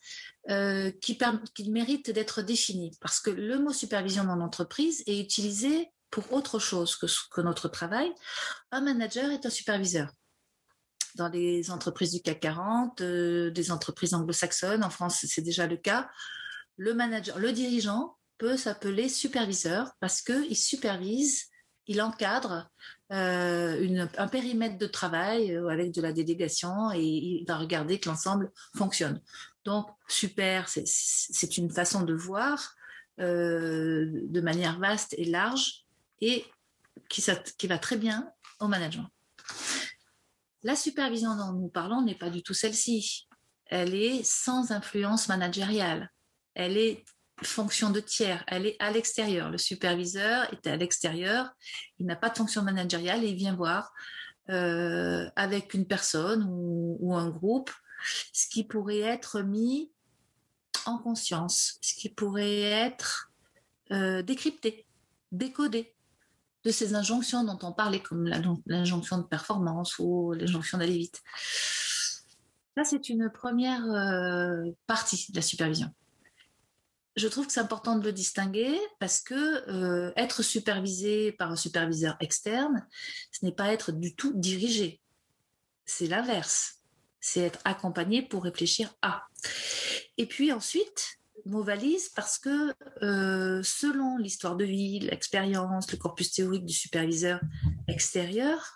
[0.50, 1.18] euh, qui,
[1.54, 6.60] qui mérite d'être défini parce que le mot supervision dans l'entreprise est utilisé pour autre
[6.60, 8.14] chose que, que notre travail,
[8.72, 10.12] un manager est un superviseur.
[11.16, 15.78] Dans les entreprises du CAC 40, euh, des entreprises anglo-saxonnes, en France c'est déjà le
[15.78, 16.08] cas,
[16.78, 21.46] le manager, le dirigeant peut s'appeler superviseur parce qu'il supervise,
[21.88, 22.70] il encadre
[23.12, 28.08] euh, un périmètre de travail euh, avec de la délégation et il va regarder que
[28.08, 29.20] l'ensemble fonctionne.
[29.66, 32.76] Donc, super, c'est une façon de voir
[33.20, 35.83] de manière vaste et large
[36.22, 36.46] et
[37.10, 39.10] qui, va très bien au management.
[40.64, 43.28] La supervision dont nous parlons n'est pas du tout celle-ci.
[43.66, 46.10] Elle est sans influence managériale.
[46.54, 47.04] Elle est
[47.42, 48.44] fonction de tiers.
[48.48, 49.50] Elle est à l'extérieur.
[49.50, 51.50] Le superviseur est à l'extérieur.
[52.00, 53.92] Il n'a pas de fonction managériale et il vient voir
[54.50, 57.72] euh, avec une personne ou, un groupe
[58.34, 59.90] ce qui pourrait être mis
[60.86, 63.32] en conscience, ce qui pourrait être
[64.24, 64.86] décrypter,
[65.32, 65.93] décoder
[66.64, 68.26] de ces injonctions dont on parlait, comme
[68.66, 71.22] l'injonction de performance ou l'injonction d'aller vite.
[72.76, 73.86] Ça, c'est une première
[74.88, 75.94] partie de la supervision
[77.16, 81.56] je trouve que c'est important de le distinguer parce que euh, être supervisé par un
[81.56, 82.88] superviseur externe,
[83.32, 85.00] ce n'est pas être du tout dirigé.
[85.86, 86.80] C'est l'inverse.
[87.20, 89.24] C'est être accompagné pour réfléchir à.
[90.18, 96.32] Et puis ensuite, mot valise parce que euh, selon l'histoire de vie, l'expérience, le corpus
[96.32, 97.40] théorique du superviseur
[97.88, 98.76] extérieur,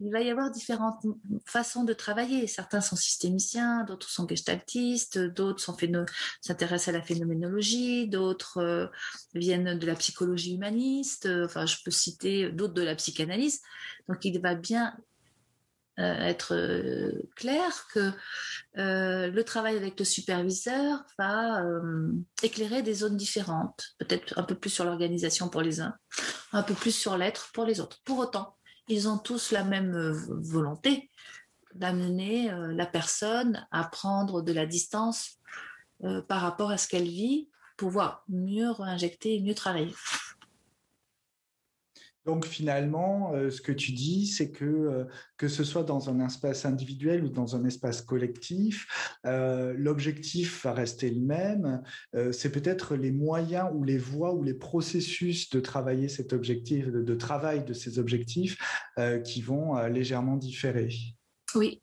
[0.00, 1.04] il va y avoir différentes
[1.46, 2.46] façons de travailler.
[2.46, 5.64] Certains sont systémiciens, d'autres sont gestaltistes, d'autres
[6.40, 8.86] s'intéressent à la phénoménologie, d'autres euh,
[9.34, 11.28] viennent de la psychologie humaniste.
[11.44, 13.60] Enfin, je peux citer d'autres de la psychanalyse.
[14.08, 15.11] Donc, il va bien euh,
[15.98, 18.12] être euh, clair que
[18.74, 21.62] le travail avec le superviseur va
[22.42, 25.94] éclairer des zones différentes, peut-être un peu plus sur l'organisation pour les uns,
[26.52, 28.00] un peu plus sur l'être pour les autres.
[28.04, 28.56] Pour autant,
[28.88, 31.10] ils ont tous la même euh, volonté
[31.74, 35.38] d'amener euh, la personne à prendre de la distance
[36.04, 39.94] euh, par rapport à ce qu'elle vit, pouvoir mieux réinjecter et mieux travailler.
[42.24, 45.06] Donc finalement, ce que tu dis, c'est que
[45.36, 51.10] que ce soit dans un espace individuel ou dans un espace collectif, l'objectif va rester
[51.10, 51.82] le même.
[52.32, 57.14] c'est peut-être les moyens ou les voies ou les processus de travailler cet objectif, de,
[57.14, 58.56] travail de ces objectifs
[59.24, 60.90] qui vont légèrement différer.
[61.54, 61.82] Oui,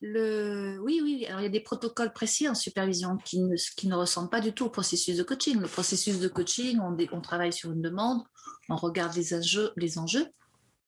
[0.00, 0.78] le...
[0.82, 3.94] Oui, oui, alors il y a des protocoles précis en supervision qui ne, qui ne
[3.94, 5.58] ressemblent pas du tout au processus de coaching.
[5.58, 8.22] Le processus de coaching, on travaille sur une demande,
[8.68, 9.34] on regarde les
[9.98, 10.32] enjeux,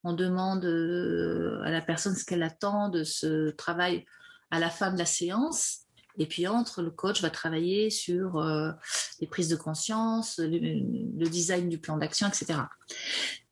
[0.03, 4.05] on demande euh, à la personne ce qu'elle attend de ce travail
[4.51, 5.79] à la fin de la séance.
[6.17, 8.71] Et puis entre, le coach va travailler sur euh,
[9.19, 12.59] les prises de conscience, le, design du plan d'action, etc.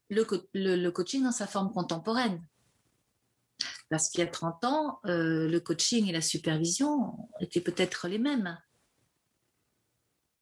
[0.08, 2.42] Le, le, coaching dans sa forme contemporaine,
[3.88, 8.18] parce qu'il y a 30 ans, euh, le coaching et la supervision étaient peut-être les
[8.18, 8.58] mêmes,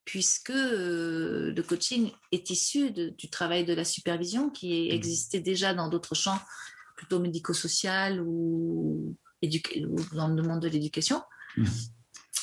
[0.05, 4.93] puisque euh, le coaching est issu du travail de la supervision qui mmh.
[4.93, 6.39] existait déjà dans d'autres champs,
[6.95, 9.15] plutôt médico-social ou,
[10.13, 11.21] dans le monde de l'éducation.
[11.57, 11.65] Mmh.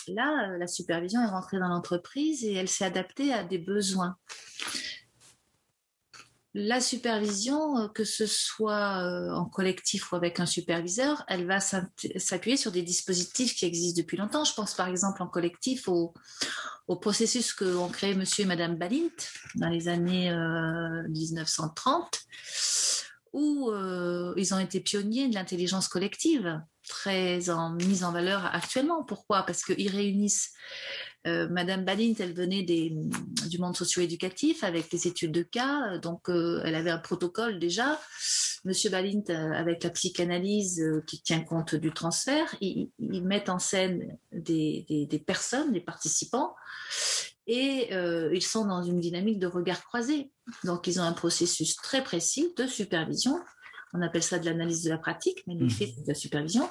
[0.09, 4.16] Là, la supervision est rentrée dans l'entreprise et elle s'est adaptée à des besoins
[6.55, 11.61] la supervision, euh, que ce soit euh, en collectif ou avec un superviseur, elle va
[11.61, 14.45] s'appuyer sur des dispositifs qui existent depuis longtemps.
[14.45, 16.12] Je pense par exemple en collectif au,
[17.01, 19.09] processus que ont créé monsieur et madame Balint
[19.55, 20.31] dans les années
[21.09, 22.21] 1930,
[23.35, 23.73] euh, où
[24.37, 29.05] ils ont été pionniers de l'intelligence collective, très en, mise en valeur actuellement.
[29.05, 29.45] Pourquoi?
[29.45, 30.53] Parce qu'ils réunissent
[31.27, 36.61] euh, Madame Balint, elle venait du monde socio-éducatif avec les études de cas, donc euh,
[36.65, 38.01] elle avait un protocole déjà.
[38.65, 44.19] Monsieur Balint, euh, avec la psychanalyse qui tient compte du transfert, ils, mettent en scène
[44.33, 46.55] des, personnes, des participants,
[47.47, 50.31] et ils sont dans une dynamique de regard croisé.
[50.65, 53.41] Donc ils ont un processus très précis de supervision
[53.93, 56.03] on appelle ça de l'analyse de la pratique, mais l'effet mmh.
[56.03, 56.69] de la supervision.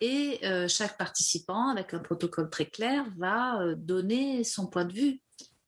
[0.00, 4.92] Et euh, chaque participant, avec un protocole très clair, va euh, donner son point de
[4.92, 5.20] vue.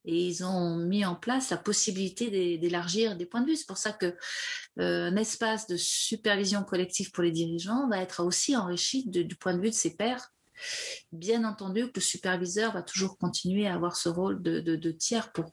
[0.04, 3.56] Et ils ont mis en place la possibilité d'élargir des points de vue.
[3.56, 4.14] C'est pour ça que
[4.78, 9.54] euh, un espace de supervision collective pour les dirigeants va être aussi enrichi du point
[9.54, 10.32] de vue de ses pairs.
[11.10, 15.32] Bien entendu que le superviseur va toujours continuer à avoir ce rôle de, de tiers
[15.32, 15.50] pour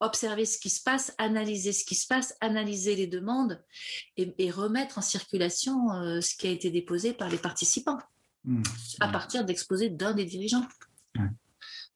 [0.00, 3.62] observer ce qui se passe, analyser ce qui se passe, analyser les demandes
[4.16, 7.98] et, remettre en circulation euh, ce qui a été déposé par les participants
[8.44, 8.62] mmh.
[9.00, 10.66] à partir d'exposés d'un des dirigeants.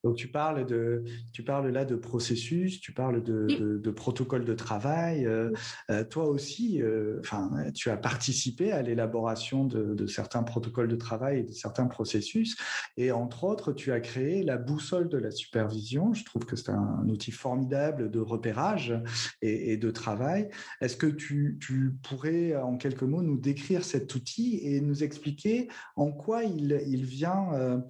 [0.05, 4.55] Donc tu parles de, tu parles là de processus, tu parles de, de, protocole de
[4.55, 5.27] travail.
[5.27, 5.53] Euh,
[5.91, 11.41] euh, toi aussi, euh, enfin, tu as participé à l'élaboration de, certains protocoles de travail
[11.41, 12.57] et de certains processus.
[12.97, 16.13] Et entre autres, tu as créé la boussole de la supervision.
[16.13, 18.95] Je trouve que c'est un outil formidable de repérage
[19.41, 20.49] et, de travail.
[20.81, 25.69] Est-ce que tu, tu, pourrais, en quelques mots, nous décrire cet outil et nous expliquer
[25.97, 27.83] en quoi il, il vient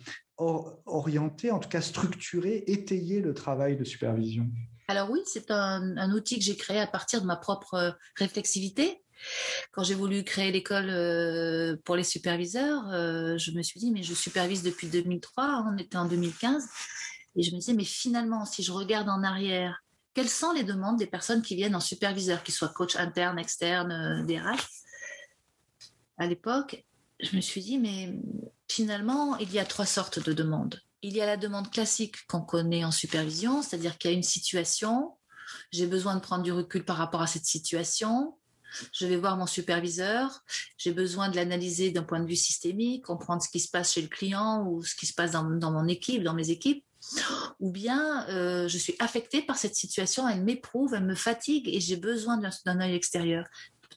[0.87, 4.49] orienter, en tout cas structurer, étayer le travail de supervision?
[4.88, 9.03] Alors oui, c'est un, outil que j'ai créé à partir de ma propre euh, réflexivité.
[9.71, 14.03] Quand j'ai voulu créer l'école euh, pour les superviseurs, euh, je me suis dit, mais
[14.03, 16.69] je supervise depuis 2003, on était en 2015,
[17.37, 19.83] et je me disais, mais finalement, si je regarde en arrière,
[20.13, 24.27] quelles sont les demandes des personnes qui viennent en superviseur, qu'ils soient coach interne, externe,
[24.27, 24.69] DRH
[26.19, 26.85] À l'époque,
[27.21, 28.13] je me suis dit, mais
[28.73, 30.81] finalement, il y a trois sortes de demandes.
[31.02, 34.23] Il y a la demande classique qu'on connaît en supervision, c'est-à-dire qu'il y a une
[34.23, 35.16] situation,
[35.70, 38.38] j'ai besoin de prendre du recul par rapport à cette situation.
[38.92, 40.42] Je vais voir mon superviseur.
[40.79, 44.00] J'ai besoin de l'analyser d'un point de vue systémique, comprendre ce qui se passe chez
[44.00, 46.85] le client ou ce qui se passe dans, mon équipe, dans mes équipes.
[47.60, 51.81] Ou bien euh, je suis affectée par cette situation, elle m'éprouve, elle me fatigue et
[51.81, 53.44] j'ai besoin d'un œil extérieur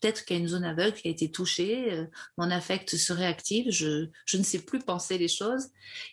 [0.06, 2.06] peut-être qu'il y a une zone aveugle qui a été touchée, euh,
[2.38, 5.70] mon affect se réactive, je, ne sais plus penser les choses.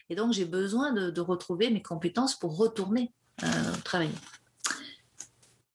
[0.08, 3.12] Et donc, j'ai besoin de, retrouver mes compétences pour retourner
[3.42, 3.46] euh,
[3.84, 4.14] travailler.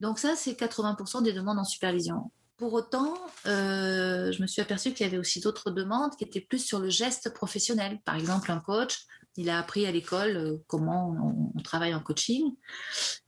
[0.01, 2.31] Donc ça, c'est 80% des demandes en supervision.
[2.57, 3.13] Pour autant,
[3.45, 6.79] euh, je me suis aperçue qu'il y avait aussi d'autres demandes qui étaient plus sur
[6.79, 7.99] le geste professionnel.
[8.03, 9.05] Par exemple, un coach
[9.37, 11.15] il a appris à l'école euh, comment
[11.55, 12.55] on, travaille en coaching.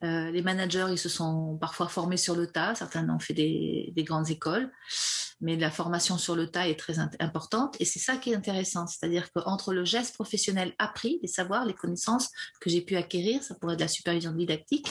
[0.03, 2.75] Euh, les managers, ils se sont parfois formés sur le tas.
[2.75, 4.71] Certains ont fait des, grandes écoles,
[5.39, 7.75] mais la formation sur le tas est très importante.
[7.79, 11.73] Et c'est ça qui est intéressant, c'est-à-dire qu'entre le geste professionnel appris, les savoirs, les
[11.73, 12.29] connaissances
[12.59, 14.87] que j'ai pu acquérir, ça pourrait être de la supervision didactique,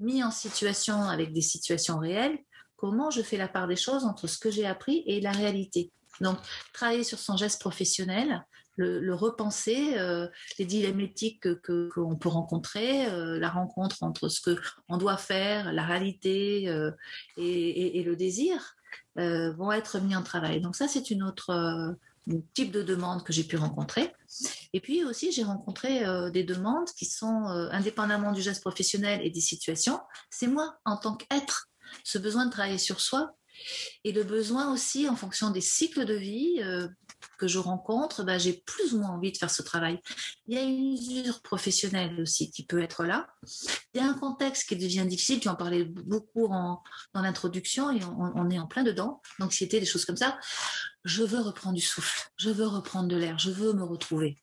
[0.00, 2.38] mis en situation avec des situations réelles,
[2.76, 5.90] comment je fais la part des choses entre ce que j'ai appris et la réalité.
[6.20, 6.38] Donc,
[6.72, 8.44] travailler sur son geste professionnel,
[8.76, 14.40] le, repenser, euh, les dilemmes éthiques que qu'on peut rencontrer, euh, la rencontre entre ce
[14.40, 16.90] que on doit faire, la réalité euh,
[17.36, 18.74] et, le désir,
[19.16, 20.60] vont être mis en travail.
[20.60, 21.96] Donc ça, c'est une autre
[22.52, 24.12] type de demande que j'ai pu rencontrer.
[24.74, 29.40] Et puis aussi, j'ai rencontré des demandes qui sont indépendamment du geste professionnel et des
[29.40, 30.00] situations.
[30.28, 31.70] C'est moi, en tant qu'être,
[32.04, 33.32] ce besoin de travailler sur soi,
[34.04, 36.88] et le besoin aussi, en fonction des cycles de vie euh,
[37.38, 40.00] que je rencontre, ben, j'ai plus ou moins envie de faire ce travail.
[40.46, 43.26] Il y a une usure professionnelle aussi qui peut être là.
[43.94, 46.82] Il y a un contexte qui devient difficile, tu en parlais beaucoup dans
[47.14, 50.38] l'introduction et on, est en plein dedans, l'anxiété, des choses comme ça.
[51.04, 54.36] Je veux reprendre du souffle, je veux reprendre de l'air, je veux me retrouver.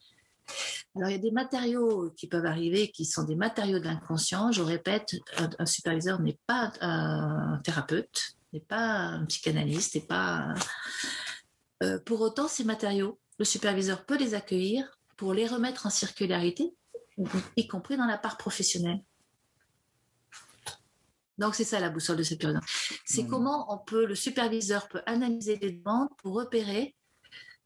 [0.95, 4.51] Alors, il y a des matériaux qui peuvent arriver qui sont des matériaux de l'inconscient.
[4.51, 10.53] Je répète, un superviseur n'est pas un thérapeute n'est pas un psychanalyste, n'est pas.
[11.81, 16.73] Euh, pour autant, ces matériaux, le superviseur peut les accueillir pour les remettre en circularité,
[17.57, 19.01] y compris dans la part professionnelle.
[21.39, 22.61] Donc c'est ça la boussole de cette période.
[23.05, 26.95] C'est comment on peut, le superviseur peut analyser les demandes pour repérer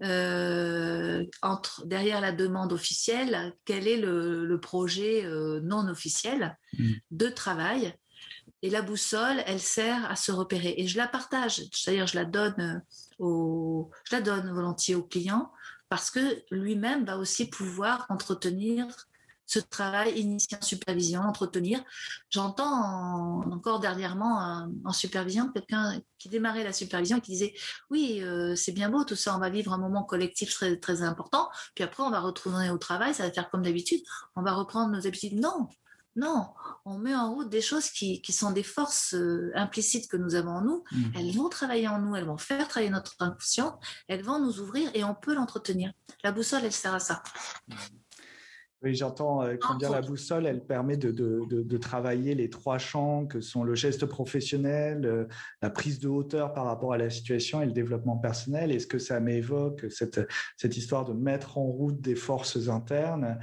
[0.03, 6.91] euh, entre derrière la demande officielle quel est le, projet euh, non officiel mmh.
[7.11, 7.93] de travail
[8.61, 10.75] et la boussole, elle sert à se repérer.
[10.77, 15.03] Et je la partage, c'est-à-dire je la donne euh, au, je la donne volontiers au
[15.03, 15.51] client
[15.89, 18.87] parce que lui-même va aussi pouvoir entretenir
[19.47, 21.81] ce travail initié en supervision, entretenir.
[22.29, 27.53] J'entends encore dernièrement en supervision quelqu'un qui démarrait la supervision et qui disait
[27.89, 31.01] oui euh, c'est bien beau tout ça, on va vivre un moment collectif très très
[31.01, 34.01] important, puis après on va retourner au travail, ça va faire comme d'habitude,
[34.35, 35.39] on va reprendre nos habitudes.
[35.39, 35.69] Non,
[36.17, 36.47] non,
[36.83, 40.49] on met en route des choses qui, sont des forces euh, implicites que nous avons
[40.49, 40.83] en nous.
[40.91, 41.03] Mmh.
[41.15, 44.89] Elles vont travailler en nous, elles vont faire travailler notre inconscient, elles vont nous ouvrir
[44.95, 45.93] et on peut l'entretenir.
[46.23, 47.21] La boussole, elle sert à ça.
[47.67, 47.73] Mmh.
[48.83, 53.25] Oui, j'entends euh, combien la boussole, elle permet de, de, de, travailler les trois champs
[53.25, 55.25] que sont le geste professionnel, euh,
[55.63, 58.71] la prise de hauteur par rapport à la situation et le développement personnel.
[58.71, 60.21] Est-ce que ça m'évoque cette,
[60.57, 63.39] cette histoire de mettre en route des forces internes?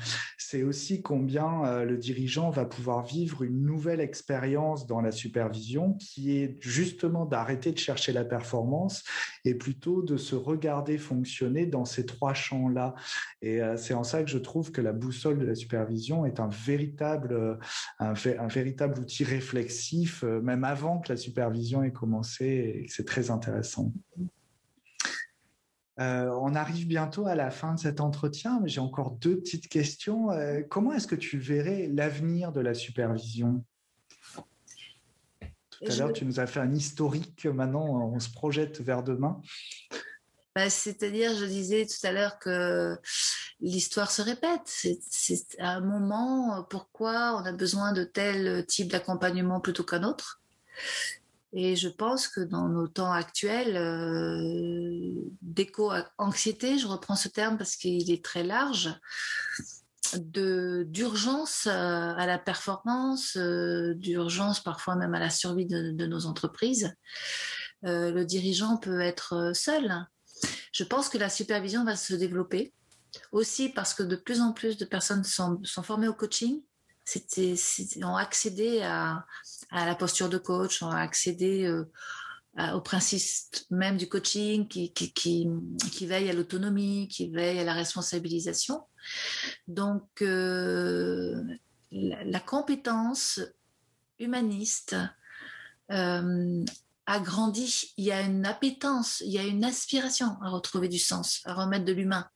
[0.46, 5.94] C'est aussi combien euh, le dirigeant va pouvoir vivre une nouvelle expérience dans la supervision
[5.94, 9.04] qui est justement d'arrêter de chercher la performance
[9.44, 12.94] et plutôt de se regarder fonctionner dans ces trois champs-là.
[13.42, 16.48] Et c'est en ça que je trouve que la boussole de la supervision est un
[16.48, 17.56] véritable, euh,
[17.98, 23.92] un, véritable outil réflexif, euh, même avant que la supervision ait commencé, c'est très intéressant.
[26.00, 29.68] Euh, on arrive bientôt à la fin de cet entretien, mais j'ai encore deux petites
[29.68, 30.28] questions.
[30.68, 33.64] comment est-ce que tu verrais l'avenir de la supervision?
[35.70, 37.46] Tout à l'heure, tu nous as fait un historique.
[37.46, 39.40] Maintenant, on se projette vers demain.
[40.54, 42.96] Bah, c'est-à-dire, je disais tout à l'heure que
[43.60, 44.62] l'histoire se répète.
[44.66, 50.40] C'est à un moment pourquoi on a besoin de tel type d'accompagnement plutôt qu'un autre?
[51.56, 57.76] Et je pense que dans nos temps actuels, euh, d'éco-anxiété, je reprends ce terme parce
[57.76, 58.92] qu'il est très large,
[60.16, 66.26] d'urgence euh, à la performance, euh, d'urgence parfois même à la survie de, de nos
[66.26, 66.92] entreprises,
[67.82, 70.06] le dirigeant peut être seul.
[70.72, 72.72] Je pense que la supervision va se développer
[73.32, 76.62] aussi parce que de plus en plus de personnes sont, formées au coaching,
[78.02, 79.24] ont accédé à,
[79.72, 81.84] la posture de coach, ont accédé euh,
[82.72, 88.82] au principe même du coaching qui, veille à l'autonomie, qui veille à la responsabilisation.
[89.68, 91.42] Donc, euh,
[91.90, 93.40] la, compétence
[94.18, 94.96] humaniste,
[97.06, 100.98] a grandi, il y a une appétence, il y a une aspiration à retrouver du
[100.98, 102.26] sens, à remettre de l'humain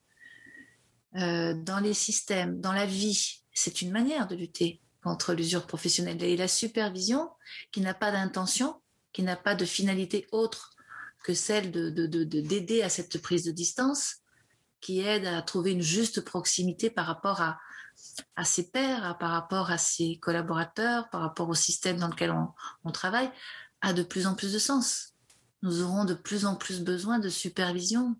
[1.18, 3.42] dans les systèmes, dans la vie.
[3.52, 6.22] C'est une manière de lutter contre l'usure professionnelle.
[6.22, 7.30] Et la supervision,
[7.72, 8.80] qui n'a pas d'intention,
[9.12, 10.70] qui n'a pas de finalité autre
[11.24, 14.16] que celle de, d'aider à cette prise de distance,
[14.80, 17.58] qui aide à trouver une juste proximité par rapport à,
[18.44, 22.32] ses pairs, par rapport à ses collaborateurs, par rapport au système dans lequel
[22.84, 23.30] on travaille,
[23.80, 25.14] a de plus en plus de sens.
[25.62, 28.16] Nous aurons de plus en plus besoin de supervision.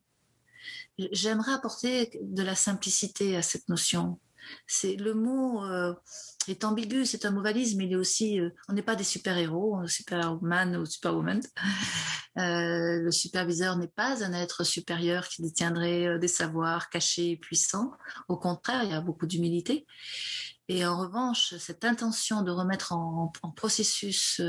[1.13, 4.19] J'aimerais apporter de la simplicité à cette notion
[4.67, 5.95] c'est le mot euh,
[6.47, 9.05] est ambigu, c'est un mot valise, mais il est aussi, euh, on n'est pas des
[9.05, 11.41] super-héros, Superman ou Superwoman.
[12.37, 17.91] Euh, le superviseur n'est pas un être supérieur qui détiendrait des savoirs cachés et puissants.
[18.29, 19.89] Au contraire, il y a beaucoup d'humilité.
[20.69, 24.41] Et en revanche, cette intention de remettre en, processus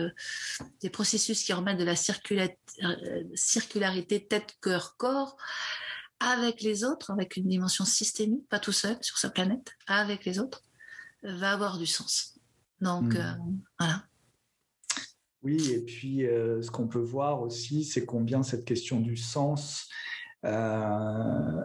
[0.81, 5.35] des processus qui remettent de la circularité tête, cœur, corps,
[6.19, 10.39] avec les autres, avec une dimension systémique, pas tout seul sur sa planète, avec les
[10.39, 10.63] autres,
[11.23, 12.39] va avoir du sens.
[12.81, 13.17] Donc, hmm.
[13.17, 13.33] euh,
[13.79, 14.03] voilà.
[15.41, 19.87] Oui, et puis euh, ce qu'on peut voir aussi, c'est combien cette question du sens
[20.45, 21.63] euh,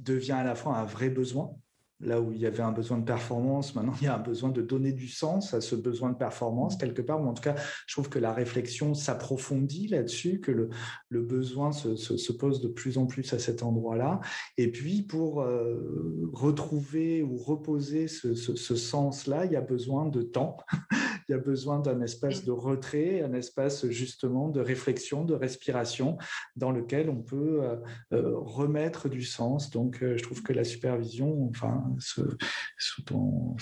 [0.00, 1.54] devient à la fois un vrai besoin
[2.00, 4.50] là où il y avait un besoin de performance, maintenant il y a un besoin
[4.50, 7.56] de donner du sens à ce besoin de performance quelque part, ou en tout cas,
[7.86, 10.70] je trouve que la réflexion s'approfondit là-dessus, que le,
[11.08, 14.20] le besoin se, se, pose de plus en plus à cet endroit-là.
[14.56, 20.22] Et puis, pour euh, retrouver ou reposer ce, ce sens-là, il y a besoin de
[20.22, 20.58] temps,
[21.28, 26.16] il y a besoin d'un espace de retrait, un espace justement de réflexion, de respiration,
[26.56, 27.76] dans lequel on peut euh,
[28.12, 29.70] euh, remettre du sens.
[29.70, 33.56] Donc, je trouve que la supervision, enfin, sous ton,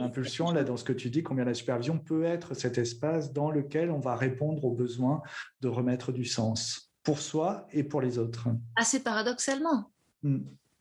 [0.00, 3.50] impulsion, là, dans ce que tu dis, combien la supervision peut être cet espace dans
[3.50, 5.22] lequel on va répondre aux besoins
[5.60, 8.48] de remettre du sens pour soi et pour les autres.
[8.76, 9.90] Assez paradoxalement.
[10.22, 10.40] Hmm.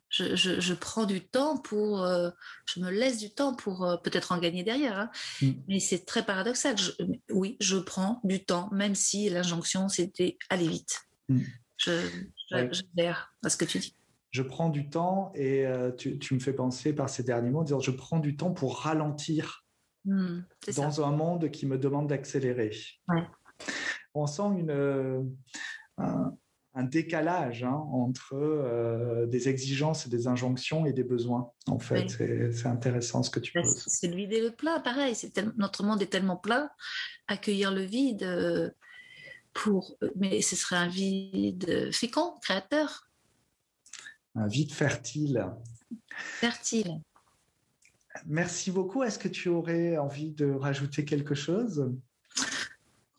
[0.09, 2.29] Je, prends du temps pour, euh,
[2.65, 5.11] je me laisse du temps pour euh, peut-être en gagner derrière, hein.
[5.41, 5.51] hmm.
[5.67, 6.75] mais c'est très paradoxal.
[7.29, 11.01] oui, je prends du temps, même si l'injonction c'était aller vite.
[11.27, 11.41] Hmm.
[11.77, 11.91] Je,
[12.49, 12.55] je,
[13.43, 13.93] à ce que tu dis
[14.31, 17.91] je prends du temps et euh, tu, me fais penser par ces derniers mots, je
[17.91, 19.65] prends du temps pour ralentir
[20.05, 20.39] hmm,
[20.75, 22.71] dans un monde qui me demande d'accélérer.
[24.13, 25.21] On sent une, euh,
[25.97, 31.51] un, décalage hein, entre euh, des exigences et des injonctions et des besoins.
[31.67, 32.09] En fait,
[32.51, 33.83] c'est intéressant ce que tu poses.
[33.87, 35.15] C'est le vide et le plein, pareil.
[35.57, 36.69] notre monde est tellement plein,
[37.27, 38.73] accueillir le vide.
[39.53, 43.06] Pour, mais ce serait un vide fécond, créateur,
[44.37, 45.45] un vide fertile.
[46.09, 47.01] Fertile.
[48.25, 49.03] Merci beaucoup.
[49.03, 51.91] Est-ce que tu aurais envie de rajouter quelque chose?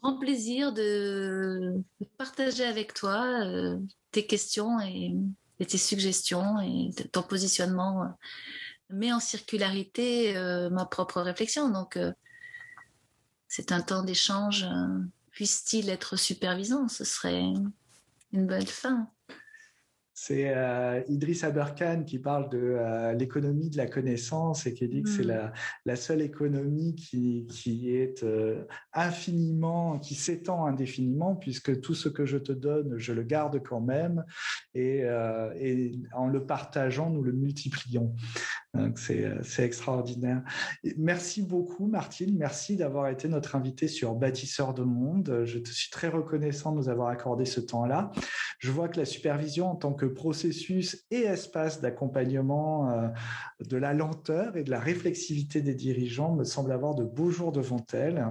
[0.03, 1.83] Grand plaisir de
[2.17, 3.79] partager avec toi euh,
[4.13, 5.15] tes questions et,
[5.59, 8.07] tes suggestions et ton positionnement euh,
[8.91, 11.69] met en circularité euh, ma propre réflexion.
[11.69, 11.99] Donc,
[13.49, 14.67] c'est un temps d'échange.
[15.31, 16.89] Puisse-t-il être supervisant?
[16.89, 17.43] Ce serait
[18.33, 19.11] une belle fin.
[20.21, 25.05] C'est euh, Idriss Aberkan qui parle de euh, l'économie de la connaissance et qui dit
[25.05, 25.53] que c'est mm.
[25.87, 32.27] la, seule économie qui, qui est euh, infiniment, qui s'étend indéfiniment, puisque tout ce que
[32.27, 34.25] je te donne, je le garde quand même,
[34.75, 35.05] et,
[35.61, 38.13] et en le partageant, nous le multiplions.
[38.95, 40.43] C'est extraordinaire.
[40.97, 42.37] merci beaucoup, Martine.
[42.37, 45.43] Merci d'avoir été notre invitée sur Bâtisseur de Monde.
[45.45, 48.13] Je te suis très reconnaissant de nous avoir accordé ce temps-là.
[48.59, 53.09] Je vois que la supervision en tant que processus et espace d'accompagnement euh,
[53.65, 57.53] de la lenteur et de la réflexivité des dirigeants me semble avoir de beaux jours
[57.53, 58.27] devant elle